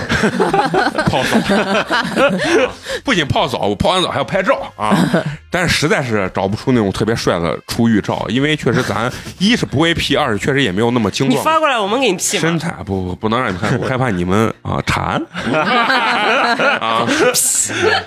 [1.09, 1.37] 泡澡，
[3.03, 4.95] 不仅泡澡，我泡完澡还要拍照啊！
[5.49, 11.39] 但是实在是找不出那种特别帅的出浴照，因为确实咱 一是不会 P，二是确实也没有那么精壮。
[11.39, 12.57] 你发过来，我们给你 P 身。
[12.59, 15.19] 材不不不能让你们看，我害怕你们啊馋
[16.79, 17.07] 啊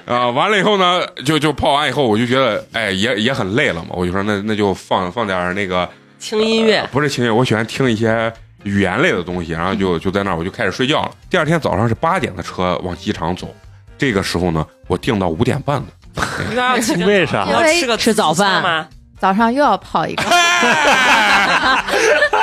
[0.07, 0.29] 啊！
[0.31, 5.89] 完了以后呢，就就泡完以后，我就觉得哎也也很累了嘛，我就说那那就放放点那个
[6.21, 8.33] 轻音乐，不是轻音乐，我喜欢听一些
[8.65, 11.11] 语言类的东西，然后就就在那儿我就开始睡觉了。
[11.31, 13.49] 第二天早上是八点的车往机场走，
[13.97, 15.87] 这个时候呢，我定到五点半的。
[16.51, 18.87] 你要吃个为啥你要吃个吃早饭吗？
[19.19, 20.23] 早上又要泡一个，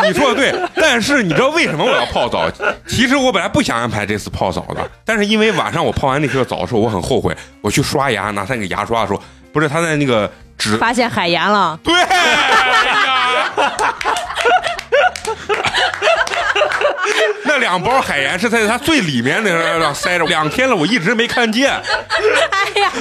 [0.03, 2.49] 你说的对，但是你知道为什么我要泡澡？
[2.87, 9.21] 其实我本来不想安排这次泡澡的，但是因为晚上我泡完那个澡的时候，我很后悔，我去刷牙拿他那个牙刷的时候，
[9.53, 12.07] 不是他在那个纸发现海盐了，对呀，
[17.43, 21.71] 那两包海盐是在它最里面那个塞着，两天了，我一直没看见。
[22.51, 22.91] 哎呀，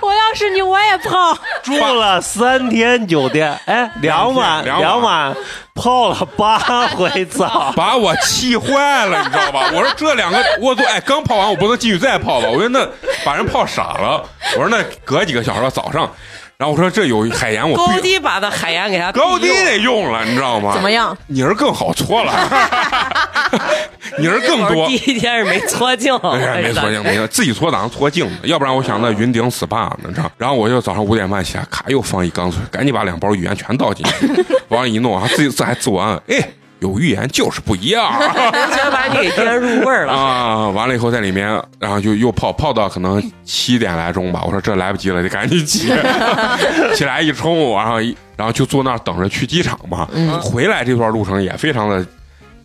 [0.00, 5.36] 我要是你我也泡， 住了三天酒店，哎，两晚两晚两晚
[5.74, 6.58] 泡了八
[6.88, 9.70] 回澡，把我气坏了，你知道吧？
[9.72, 12.48] 我说这两个我都哎刚泡完，我不能继续再泡吧？
[12.48, 12.86] 我说那
[13.24, 14.22] 把人泡傻了。
[14.56, 16.10] 我说那隔几个小时早上，
[16.60, 20.74] 然后我说这有海盐，我 高必低把的海盐给它高低得用了，你知道吗？
[20.76, 20.90] 怎么？
[20.90, 21.16] 样？
[21.28, 22.32] 泥儿更好搓了，
[24.20, 24.96] 你儿更多 第。
[24.96, 28.46] 一天是没搓净，哎，没错，没错，自己搓哪能搓净的？
[28.46, 30.30] 要不然我想那云顶 SPA 呢，你知道？
[30.36, 36.48] 然后我就早上五点半起来，咔又放一缸水，赶紧把两包语言全倒进去，往里一弄，啊，自己自还自我安慰，哎，
[36.80, 40.12] 有预言就是不一样 完全把你给腌入味儿了。
[40.12, 40.68] 啊！
[40.70, 41.46] 完了以后在里面，
[41.78, 44.42] 然后就又泡泡到可能七点来钟吧。
[44.44, 45.92] 我说这来不及了，得赶紧起，
[46.96, 50.08] 起来一冲，然后一然后就坐那儿等着去机场嘛。
[50.42, 52.04] 回来这段路程也非常的。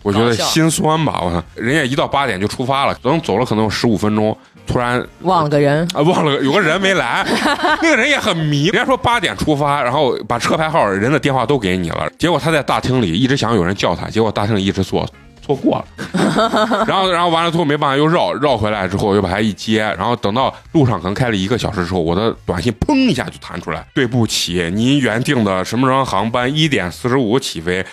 [0.03, 1.43] 我觉得心酸吧，我操！
[1.55, 4.38] 人家一到八点就出发了，等走了可能有十五分钟，
[4.68, 7.26] 突然忘了个人，啊，忘了有个人没来，
[7.82, 8.68] 那个人也很迷。
[8.68, 15.07] 人家说八点出发，然后把车牌号、人的电话都给你了，结果他在大厅里一直想有人叫他，结果大厅里一直坐。
[15.45, 15.86] 错过了，
[16.88, 26.51] 然后，然后完了之后没办法，又绕绕回来之后，又把他一接，然后等到路上可能开了一个小时之后，我的短信砰一下就弹出来，对不起，您原定的什么什么航班？
[26.51, 27.86] 一点四十五起飞，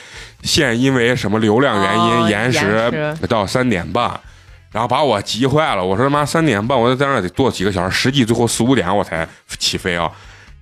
[0.43, 4.19] 现因为什么流量原因哦延时到三点半，
[4.73, 5.85] 然后把我急坏了。
[5.85, 10.11] 我说他妈三点半，我就在那得坐几个小时，实际最后四五点我才起飞啊。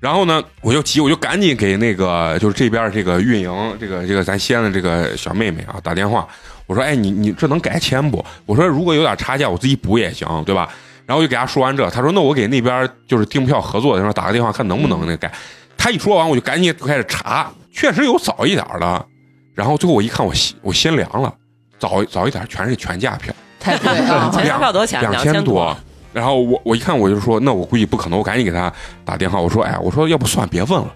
[0.01, 6.27] 然后呢，我就急，我就赶紧给那个就是这边这个运营，这个这个咱西安的这个小妹妹啊打电话，
[6.67, 8.25] 我说，哎，你你这能改签不？
[8.47, 10.69] 我说如果有点差价，我自己补也行，对吧？
[11.05, 15.31] 然后就给他说完这，他说那我给那边就是订票合作的人打个电话，看能不能那改。
[15.77, 19.07] 他一说完，我就赶紧开始查，确实有早一点的。
[19.55, 21.35] 然后最后我一看，我心我心凉了，
[21.79, 23.35] 早早一点全是全价票。
[23.61, 24.31] 太贵了。
[24.35, 25.01] 全家票多少钱？
[25.11, 25.77] 两千多。
[26.13, 28.73] 然后我我一看我就说，那我估计不可能，我赶紧给他
[29.05, 30.89] 打电话，我说，哎，我说要不算别问了，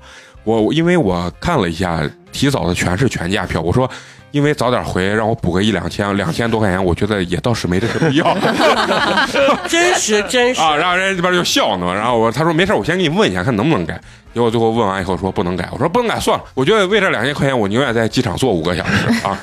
[0.43, 2.01] 我我因为我看了一下，
[2.33, 3.89] 提早的全是全价票，我说。
[4.35, 8.37] 因为早点回，让我补个一两千，两千多块钱，我觉得也倒是没这个必要。
[9.69, 10.75] 真实真实啊！
[10.75, 13.95] 然后人家这边就笑呢，然后我他说没事，我先给你问一下，看能不能改。
[14.35, 19.39] 结果最后问完以后说不能改，我说不能改算了，我觉得为这两千块钱，我宁愿在机场坐五个小时啊。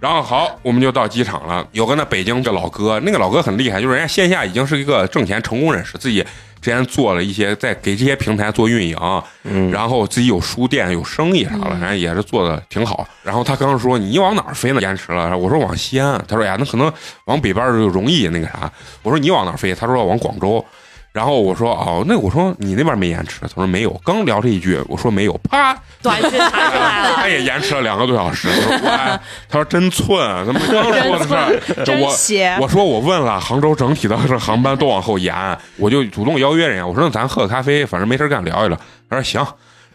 [0.00, 1.66] 然后好，我们就到机场了。
[1.72, 6.24] 有个那北京的老哥，那个老哥很厉害，就是人家线下已经是一个挣钱成功人士，自己
[6.62, 8.96] 之前做了一些，在给这些平台做运营，
[9.44, 13.06] 嗯，然后自己有书店、有生意啥的，人家也是做的挺好。
[13.22, 14.80] 然后他刚说你往哪儿飞呢？
[14.80, 15.36] 延迟了。
[15.36, 16.18] 我说往西安。
[16.26, 16.90] 他说呀，那可能
[17.26, 18.72] 往北边就容易那个啥。
[19.02, 19.74] 我说你往哪儿飞？
[19.74, 20.64] 他说往广州。
[21.12, 23.90] 然后我说哦，那我说你那边没延迟，他说没有。
[24.04, 27.16] 刚聊这一句，我说没有，啪，短信来了。
[27.16, 28.48] 他也延迟了两个多小时。
[28.48, 31.84] 我说哇，他说真寸，怎么刚说的事儿？
[31.84, 32.08] 真我
[32.60, 35.34] 我说我问了，杭州整体的这航班都往后延，
[35.76, 38.78] 我就主动邀约人家，我说那咱喝个咖啡，反正没事干聊一聊。
[39.08, 39.44] 他说行，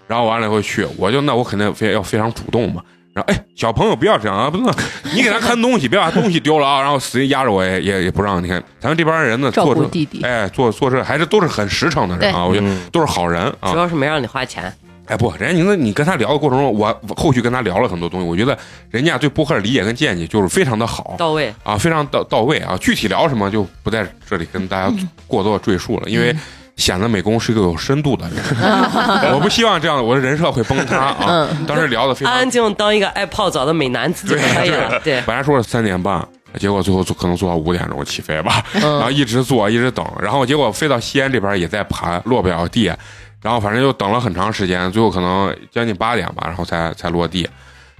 [0.07, 2.82] 然后完了以后去，我就那我肯定非要非常主动嘛。
[3.16, 4.49] 然后哎，小朋友不要这样啊！
[4.49, 4.76] 不能，
[5.16, 6.82] 你给他看东西，别把东西丢了啊！
[6.82, 8.43] 然后死硬压着我也也也不让。
[8.43, 12.45] 你看咱们这帮人呢，照做这顾弟弟哎，做做事还是都是很实诚的人啊！
[12.45, 13.78] 我觉得都是好人啊主。
[13.78, 14.70] 要是没让你花钱，
[15.05, 18.57] 哎不，人家你你跟他聊的过程中，我后续跟他聊了很多东西，我觉得
[18.91, 21.55] 人家对博客的理解跟见解就是非常的好到位。
[21.63, 22.78] 啊，非常到到位啊。
[22.82, 24.93] 具体聊什么就不在这里跟大家
[25.26, 26.36] 过多的赘述了，因为
[26.78, 28.44] 显得美工是一个有深度的人，
[29.34, 31.48] 我不希望这样我的人设会崩塌啊。
[31.68, 35.00] 当时聊的非常安安静静当一个爱泡澡的美男子就可以了。
[35.04, 36.28] 对，本来说是三点半，
[36.60, 42.92] 结果最后做可能做到五点钟起飞吧，然后一直坐一直等，然后结果飞到西安这边也在盘，落不了地，
[43.42, 47.48] 然后反正就等了很长时间，最后可能将近八点吧，然后才才落地。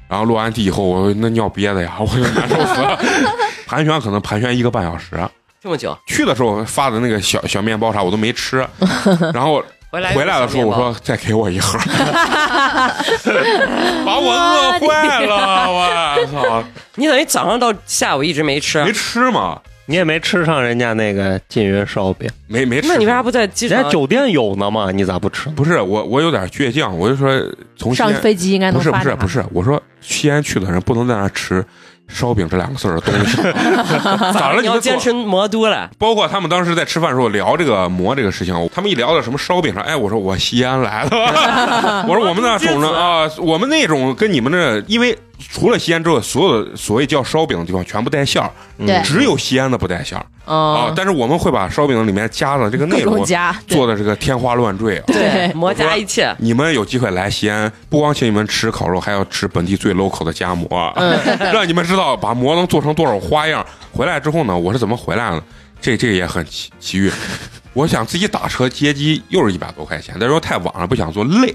[0.08, 3.00] 然后落完地以后，我那尿憋的呀，我就难受死了。
[3.66, 5.18] 盘旋可能盘旋一个半小时，
[5.66, 8.64] 这么久去的时候发的那个小小面包啥我都没吃，
[9.34, 11.80] 然后回来回来的时候我说再给我一盒，
[14.06, 16.64] 把我饿坏了，我操！
[16.94, 22.88] 你等于早上到下午一直没吃，没吃嘛，你也没吃上人家那个缙云烧饼，没没吃。
[22.88, 23.92] 那你为啥不在机场人家？
[23.92, 25.50] 酒店有呢嘛，你咋不吃？
[25.50, 27.28] 不是我，我有点倔强，我就说
[27.76, 31.66] 从西上安飞机应该不是能发给他不是不是，我说西安去的人不能在那吃
[32.08, 33.38] 烧饼这两个字儿的东西，
[34.34, 34.62] 咋了？
[34.62, 35.90] 你要坚持魔都了。
[35.98, 41.18] 包括他们当时在吃饭的时候聊这个馍这个事情，他们一聊到什么烧饼上，哎，我说我西安来的，
[42.08, 50.94] 我说我们那种呢啊，我们那种跟你们那，因为除了西安之外，所有的所谓叫烧饼的地方全部带馅儿，对只有西安的不带馅儿啊嗯。
[50.96, 53.24] 但是我们会把烧饼里面加的这个内容
[53.68, 55.04] 做的这个天花乱坠啊。
[55.08, 56.36] 对，魔加一切。
[56.40, 60.94] 你们有机会来西安，不光请你们吃烤肉，还要吃本地最 local 的夹馍，
[61.54, 63.66] 让你们知道把馍能做成多少花样。
[63.92, 65.44] 回来之后呢，我是怎么回来的？
[65.82, 67.12] 这这个也很奇奇遇。
[67.74, 71.54] 我想自己打车接机，又是一百多块钱，再说太晚了，不想坐累。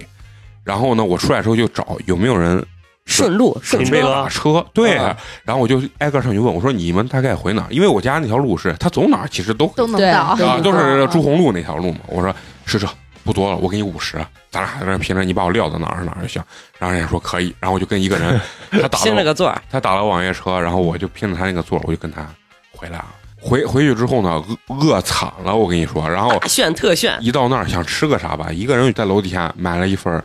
[0.63, 2.63] 然后呢，我出来之后就找有没有人
[3.11, 4.97] 顺路顺准备车，打车，对。
[4.99, 7.67] 嗯然后我就挨个上去问，我说你们大概回哪？
[7.71, 9.99] 因为我家那条路是他走哪儿其实都都能到。
[9.99, 11.99] 对啊，都是朱红路那条路嘛。
[12.07, 12.35] 我说
[12.65, 12.89] 是这
[13.25, 14.17] 不多了，我给你五十，
[14.51, 16.43] 咱俩在那拼着，你把我撂到哪儿是哪儿就行。
[16.79, 18.41] 然后人家说可以，然后我就跟一个人，
[18.71, 22.27] 他打了拼了个座，他打了网约车，然后我就拼着他那个座，我就跟他
[22.71, 23.07] 回来了。
[23.43, 26.09] 回回去之后呢，饿饿惨了，我跟你说。
[26.09, 30.23] 然后大炫特炫，一到那儿想吃个啥吧，一个人在楼底下买了一份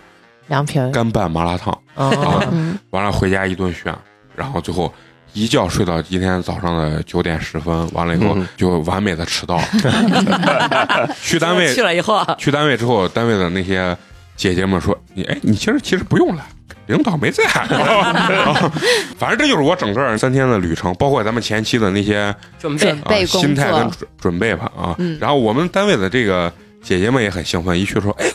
[0.48, 2.12] 凉皮儿干拌麻辣烫，啊，
[2.52, 3.93] 嗯，完了回家一顿炫，
[4.36, 4.93] 然后最后
[5.34, 9.60] 一觉睡到今天早上的九点十分，完了以后嗯就完美的迟到。
[11.22, 13.96] 去单位去了以后，去单位之后，单位的那些
[14.36, 16.43] 姐姐们说：“你哎，你其实其实不用来，
[16.88, 17.43] 领导没在。
[17.46, 18.72] 啊
[19.18, 24.96] 反正这就是我整个三天的旅程，包括咱们前期的那些准备准备啊、工心态作跟准准备吧啊。
[25.00, 28.26] 嗯然后我们单位的这个姐姐们也很兴奋，一去说：“哎，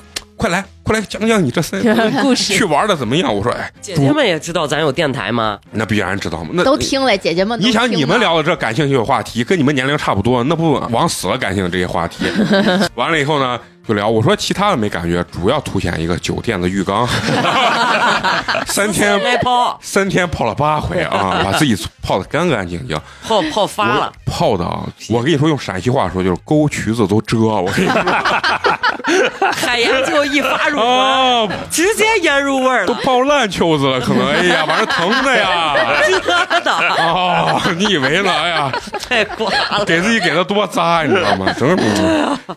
[0.40, 1.78] 快来快来讲讲你这三
[2.22, 5.58] 故事去玩的怎么样？”我说：“哎，姐姐们也知道咱有电台吗？
[5.72, 6.48] 那必然知道嘛。
[6.54, 12.24] 那都听了，姐姐们你想你们聊的这感兴趣的话题，跟你们年龄差不多，那不往死了感兴趣这些话题。
[12.96, 14.08] 完了以后呢，就聊。
[14.08, 17.06] 我说其他的没感觉，主要凸显一个酒店的浴缸，
[18.64, 22.98] 三天泡三天泡了八回啊，把自己泡的干干净净。
[23.22, 27.38] 泡泡发了，泡的啊，我跟你说，用陕西话说就是沟渠子都遮。
[27.38, 28.02] 我跟你说
[29.52, 30.78] 海盐就一发入
[31.70, 35.74] 直接腌入味儿都了，泡烂秋子了，可能哎呀，把人疼的呀。
[36.50, 38.32] 真的啊，你以为呢？
[38.32, 38.72] 哎呀，
[39.08, 39.84] 太瓜了。
[39.84, 41.52] 给自己给的多渣，你知道吗？
[41.58, 41.76] 真是，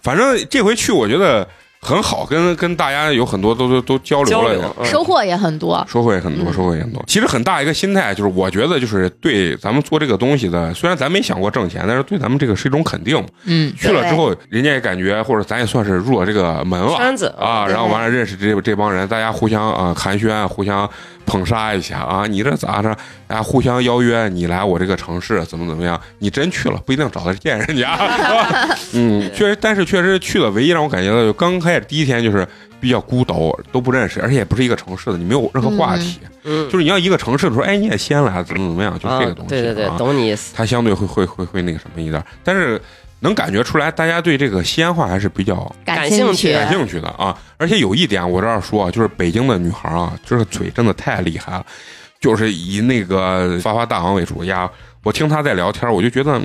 [0.02, 1.48] 反正这回去我觉得
[1.84, 5.86] 很好，跟跟大家有很多都都都交流了交流，嗯收获也很多。
[5.88, 7.04] 收获也很多，收获也很多。
[7.06, 13.24] 其实很大一个心态就是，我觉得就是对咱们做这个东西的，虽然咱没想过挣钱，但是对咱们这个是一种肯定。
[13.44, 20.90] 嗯，去了之后，人家也感觉，或者咱也算是入了这个门了圈子啊，然后完了认识这这帮人，大家互相啊寒暄，互相
[21.26, 22.96] 捧杀一下啊，你这咋着？
[23.28, 26.00] 啊互相邀约你来我这个城市怎么怎么样？
[26.20, 32.48] 你真去了不一定找得见人家， 是吧嗯，确实，但是确实去了，唯一让我感觉到，就刚开始第一天就是
[32.80, 40.54] 比较孤独，都不认识，而且也不是一个城市的，你没有任何话题，嗯，就是你要一个城市的时候，哎，你也西安来，怎么怎么样，就这个东西，啊对对对，啊懂你意思。
[40.56, 42.80] 它相对会会会会那个什么一点，但是
[43.24, 47.36] 能感觉出来，大家对这个西安话还是比较感兴兴趣感兴趣的啊。
[47.58, 51.66] 而且有一点我这儿说啊，就是北京的女孩啊，就是嘴真的太厉害了，
[52.20, 54.70] 就是以那个发发大王为主呀。
[55.04, 56.40] 我听她在聊天，我就觉得。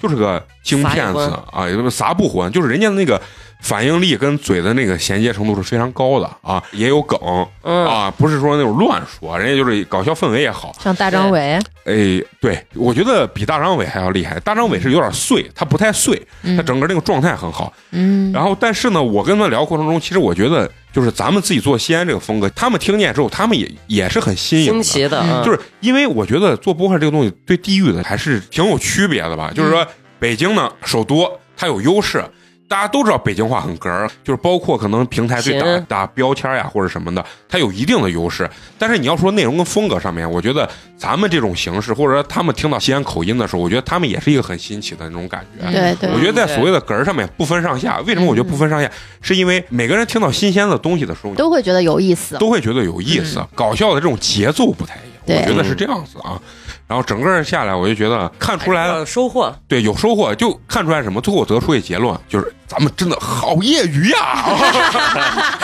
[0.00, 3.20] 就是个京片子啊，也不啥不混，就是人家的那个
[3.60, 7.18] 反应力跟嘴的那个衔接程度是非常高的啊，也有梗
[7.62, 10.72] 嗯啊，不是说那种乱说，人家就是搞笑氛围也好。
[10.80, 14.38] 像大张伟，哎，对我觉得比大张伟还要厉害。
[14.40, 16.20] 大张伟是有点碎，他不太碎，
[16.56, 17.72] 他整个那个状态很好。
[17.90, 24.72] 嗯，然后，但是呢，我跟他聊过程中，其实我觉得就是咱们自己做西安这个风格，他们听见之后，他们也也是很新颖的。
[24.72, 29.52] 新奇的，嗯就是因为我觉得做播客这个东西对地域的还是挺有区别的吧。
[29.54, 29.86] 就是说，
[30.18, 32.24] 北京呢首都它有优势，
[32.68, 38.48] 大家都知道北京话很哏儿，就是包括可能平台对打打标签呀或者什么的，它有一定的优势。
[38.78, 45.64] 但是你要说内容跟风格上面，我觉得咱们这种形式，或者说他们听到西安口音的时候，我觉得他们也是一个很新奇的那种感觉。
[45.72, 48.90] 对对我觉得在所谓的哏儿上面不分上下，为什么我觉得不分上下？
[49.22, 52.36] 是因为每个人听到新鲜的东西的时候，都会觉得有意思。
[52.36, 53.42] 都会觉得有意思。
[53.54, 56.40] 搞笑的这种节奏不太一样，对我觉得是这样子啊。
[56.86, 61.20] 然后整个下来，我就觉得看出来了收获，对有收获，就看出来什么？
[61.20, 64.44] 最后我得出一个结论，就是咱们真的好业余呀！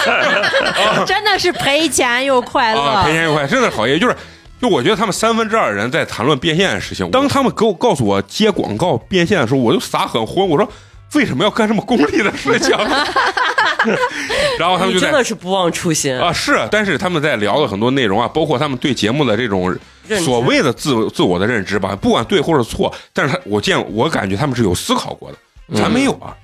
[1.07, 3.13] 真的是赔钱又快啊，赔。
[3.13, 4.17] 钱又快，真的好业余，就是。
[4.61, 10.67] 就我觉得他们三分之二人在谈论变现的事情，当他们给我告诉我接广告变现的时候，我就撒很昏，我说
[11.15, 12.77] 为什么要干这么功利的事情？
[14.59, 19.77] 然后他们就真的是不忘初心，啊，是，但是他们在聊的很多内容啊，包括他们对节目的这种
[20.25, 25.39] 所谓的自自我的认知吧，不管对或者错，但是他我见我感觉他们是有思考过的，
[25.79, 26.35] 咱没有啊，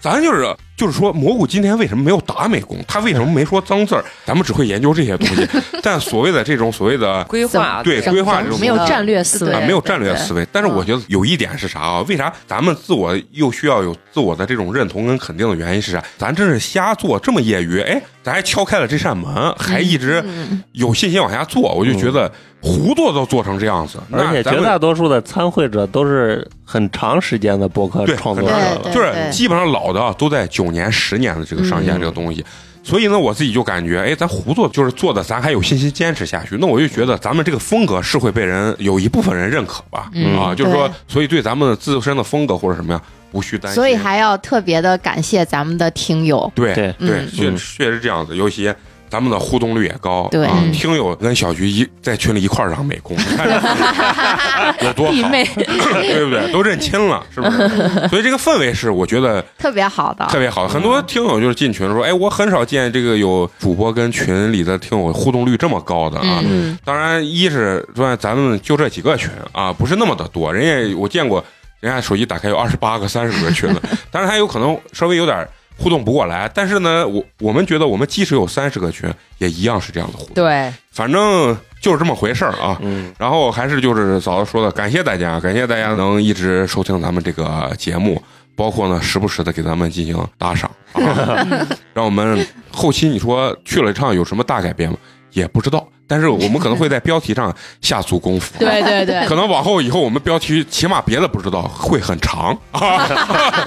[0.00, 5.46] 咱就是就是说蘑菇今天为什么没有打美工，他为什么没说脏字儿， 咱们只会研究这些东西，
[5.82, 10.46] 但所谓的这种所谓的规划对规划这种没有战略思维啊，没有战略思维。
[10.50, 12.00] 但是我觉得有一点是啥啊？
[12.08, 16.02] 为啥咱们自我又需要有自我的这种认同跟肯定的原因是啥？
[16.18, 20.24] 咱真是瞎做，这么业余，哎，咱还敲开了这扇门，还一直
[20.72, 22.30] 有信心往下做，我就觉得
[22.64, 28.90] 糊涂都做成这样子，而且绝大多数的参会者都是很长时间的播客创作者了。
[28.90, 32.42] 就是基本上老的啊都在九年、十年的这个上线这个东西。
[32.82, 36.58] 所以呢，我自己就感觉，哎，咱胡做就是做的，咱还有信心坚持下去。
[36.58, 43.00] 那我就觉得咱们这个风格是会被人有一部分人认可吧，嗯啊，就是说，所以对咱们自身的风格或者什么呀，
[43.32, 43.74] 无需担心。
[43.74, 46.52] 所以还要特别的感谢咱们的听友。
[46.54, 48.70] 对对对，嗯确嗯确实这样子，尤其
[49.14, 53.46] 咱们的互动率也高，对啊嗯听友跟小菊一在群里一块儿让美工，你看
[54.82, 56.50] 有多好，弟妹， 对不对？
[56.52, 58.08] 都认亲了，是不是？
[58.08, 60.66] 所以这个氛围是我觉得特别好的，特别好。
[60.66, 66.42] 很多听友就是进群说，哎，我很少见这个有主播跟群里的听友互动率这么高的啊。
[66.44, 70.52] 嗯，当然，一是说咱们就这几个群啊，不是那么的多。
[70.52, 71.44] 人家我见过，
[71.78, 73.80] 人家手机打开有二十八个、三十个群的，
[74.10, 75.46] 当然还有可能稍微有点
[75.76, 76.50] 互动不过来。
[76.54, 80.34] 但是呢，我我们觉得我们即使有三十个群，也一样是这样的互动。
[80.34, 82.78] 对，反正就是这么回事儿啊。
[82.82, 88.22] 嗯，然后还是就是嫂子说的，感谢大家，感谢大家能一直收听咱们这个节目，
[88.56, 94.96] 包括呢时不时的给咱们进行打赏啊， 让我们后期你说去了一趟有什么大改变吗？
[95.34, 98.52] 也不知道，但是我们可能会在标题上下足功夫。
[98.58, 102.56] 对对对， 可能往后以后我们标题起码别的不知道会很长。
[102.70, 103.06] 啊，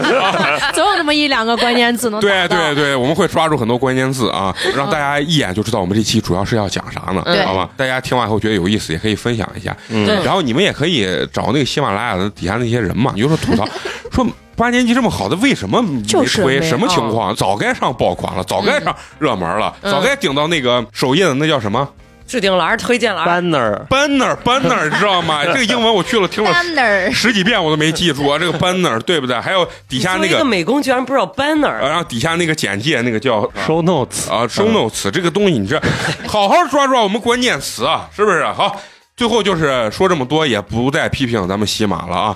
[0.74, 7.70] 总有那么一两个关键字能对对对，我们会抓住很多关键字啊，让大家一眼就知道我们这期主要是要讲啥呢，好吧？
[7.78, 9.76] 大家听完以后觉得有意思，也可以分享一下。
[9.90, 10.06] 嗯。
[10.24, 13.68] 然后你们也可以找那个喜马拉雅的底下那些人嘛，你就说吐槽，
[14.12, 14.26] 说
[14.58, 16.08] 八年级这么好的，为什么没推？
[16.08, 17.34] 就是没什么情况？
[17.36, 21.88] 早该上爆款了，早该上热门了，早该顶到那个首页的那叫什么
[22.28, 25.46] 置顶栏、推荐栏，banner banner banner，知道吗？
[25.48, 29.40] 这个英文我去了听了 banner 十几遍我都没记住啊，这个 banner 对不对？
[29.40, 35.82] 还有底下那个个美工居然不知道 banner，呃，然后底下那个简介那个叫 show notes 啊，show notes 这个东西，你这
[36.28, 38.44] 好好抓抓我们关键词啊，是不是？
[38.48, 38.76] 好，
[39.18, 42.36] 最后就是说这么多，也不再批评咱们喜马了啊，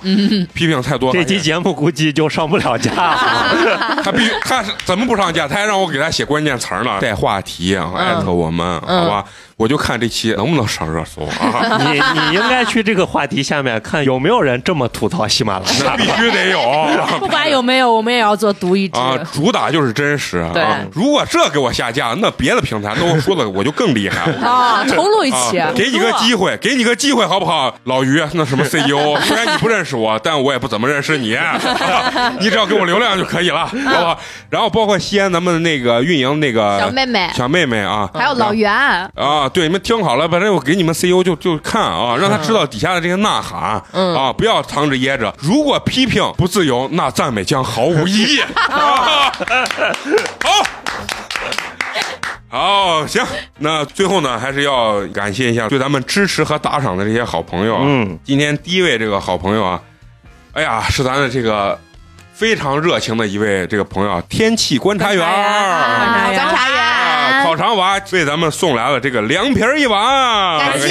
[0.52, 1.14] 批评太多。
[1.14, 4.02] 这期节目估计就上不了架了。
[4.04, 5.48] 他必须他是怎么不上架？
[5.48, 9.24] 他还让我给他写关键词儿呢，带话题啊，艾特我们，好吧？
[9.62, 11.78] 我就看这期能不能上热搜啊？
[11.86, 15.72] 你你应该去这个话题下面看有没有人这么吐槽喜马拉雅。
[15.86, 16.60] 那必须得有。
[17.20, 19.00] 不管有没有，我们也要做独一支。
[19.00, 20.80] 啊，主打就是真实对啊！
[20.92, 24.42] 如果这给我下架，那别的平台都说的我就更厉害了。
[24.50, 25.60] 啊，重录一期。
[25.60, 27.72] 啊，给你个机会，给你个机会好不好？
[27.84, 31.38] 老于，那什么 CEO，虽然你不认识我，但我也不怎么认识你，
[32.40, 34.20] 你只要给我流量就可以了，好不好？
[34.50, 43.82] 然后包括西安咱们那个运营那个小妹妹，小妹妹啊，还有老袁，啊，对，你们听好了，反正我给你们 CEO 就就看啊，让他知道底下的这些呐喊，
[44.16, 45.34] 啊，不要藏着掖着。
[45.40, 48.40] 如果批评不自由，那赞美将毫无意义。
[48.40, 49.32] 啊
[50.44, 50.50] 好。
[52.50, 53.26] 好，行，
[53.60, 57.82] 那最后呢，还是要感谢一下对咱们支持和打赏的这些好朋友啊。
[57.86, 59.80] 嗯，今天第一位这个好朋友啊，
[60.52, 61.80] 哎呀，是咱的这个
[62.34, 66.91] 非常热情的一位这个朋友啊，天气观察员观察啊，
[67.42, 70.90] 员，烤肠娃为咱们送来了这个凉皮儿一碗，感谢。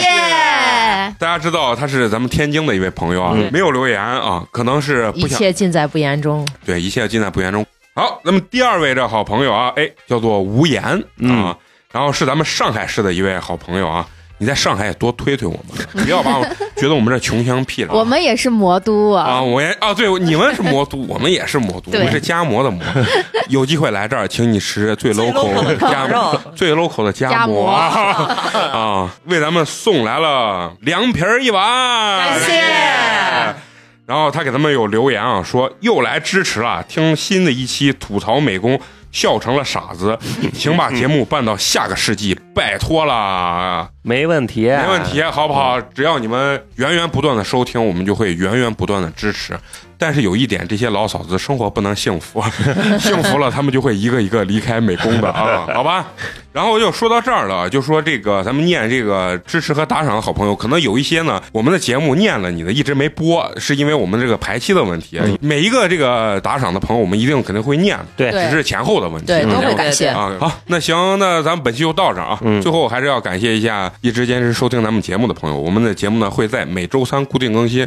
[1.18, 6.46] 大家知道他是咱们天津的一位朋友啊，没有留言啊，可能是一不想切尽在不言中。
[6.64, 7.64] 对，一切尽在不言中。
[7.94, 11.56] 好，那么第二位这好朋友啊，哎，叫做无言啊，嗯
[11.92, 14.06] 然后是咱们上海市的一位好朋友啊。
[14.40, 16.44] 你在上海也多推推我们，不要把我
[16.74, 17.92] 觉得我们这穷乡僻壤。
[17.92, 22.82] 我们也是魔都啊，啊，我也啊，对，你们是魔都，我们也是魔都，我对们是夹馍的馍。
[23.50, 32.62] 有机会来这儿，请你吃最 local 的夹馍，最 local 的夹夹馍馍啊，为咱们送来了凉皮儿一碗，感谢
[34.06, 38.80] 然后他给咱们有留言啊，说又来支持了，听新的一期吐槽美工
[39.12, 40.18] 笑成了傻子，
[40.54, 43.88] 请把节目办到下个世纪，拜托了。
[44.02, 45.80] 没问题，没问题，好不好？
[45.80, 49.58] 只要你们源源不断的收听，我们就会源源不断的支持。
[50.00, 52.42] 但是有一点，这些老嫂子生活不能幸福，
[52.98, 56.06] 幸福了他们就会一个一个离开美工的啊， 好吧？
[56.52, 65.20] 然后就说到这儿了，就说这个咱们念这个支持和打赏的好朋友，可能有一些呢，我们的节目念了你的一直没播，是因为我们这个排期的问题。
[65.40, 69.26] 每一个这个打赏的朋友，我们一定肯定会念，对只是前后的问题。
[69.44, 70.08] 都会感谢。
[70.08, 72.38] 啊，好，那行，那咱们本期就到这儿啊。
[72.42, 75.56] 嗯最后还是要感谢一下一直坚持收听咱们节目的朋友。
[75.56, 77.86] 我们的节目呢会在每周三固定更新。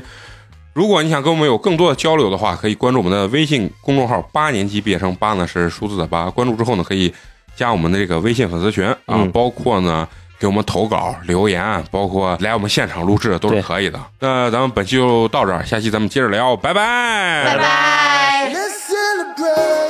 [0.73, 6.29] 如果你想跟我们有更多的交流的话，可以关注我们的微信公众号“八年级毕业生”，八呢是数字的八。
[6.31, 7.13] 关注之后呢，可以
[7.55, 10.07] 加我们的这个微信粉丝群啊，嗯包括呢
[10.39, 13.99] 给我们投稿、留言，包括来我们现场录制都是对可以的。
[14.19, 18.51] 那咱们本期就到这儿，下期咱们接着聊，拜拜，拜拜。
[18.51, 19.82] Let's celebrate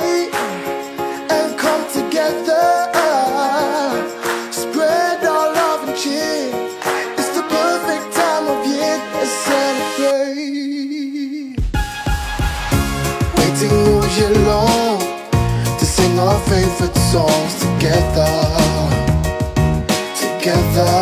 [16.84, 18.32] our songs together.
[20.20, 20.92] Together.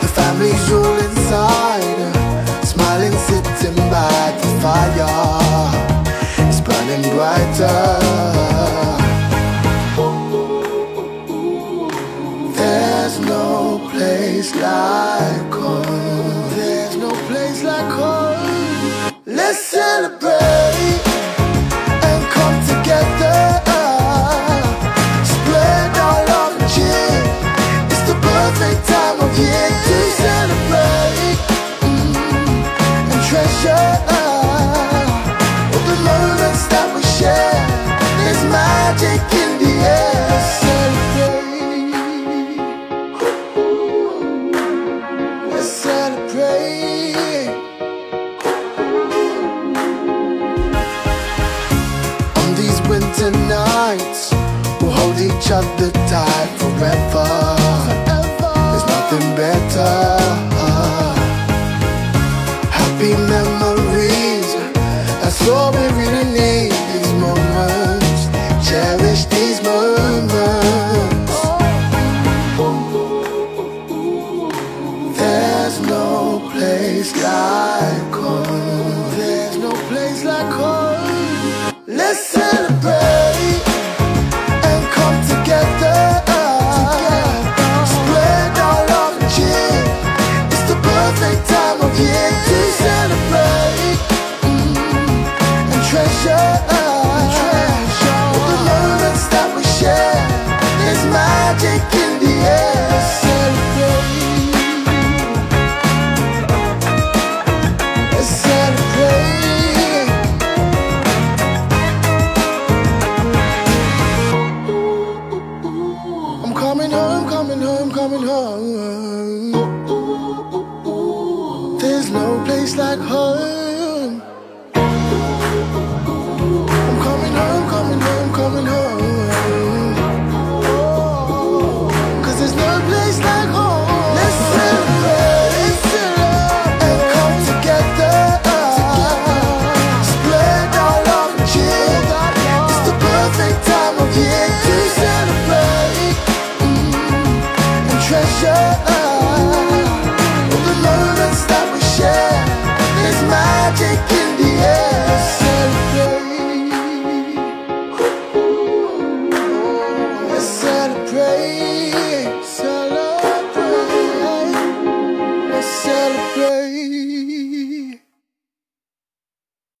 [0.00, 5.06] The family's all inside, smiling, sitting by the fire.
[6.48, 7.91] It's burning brighter.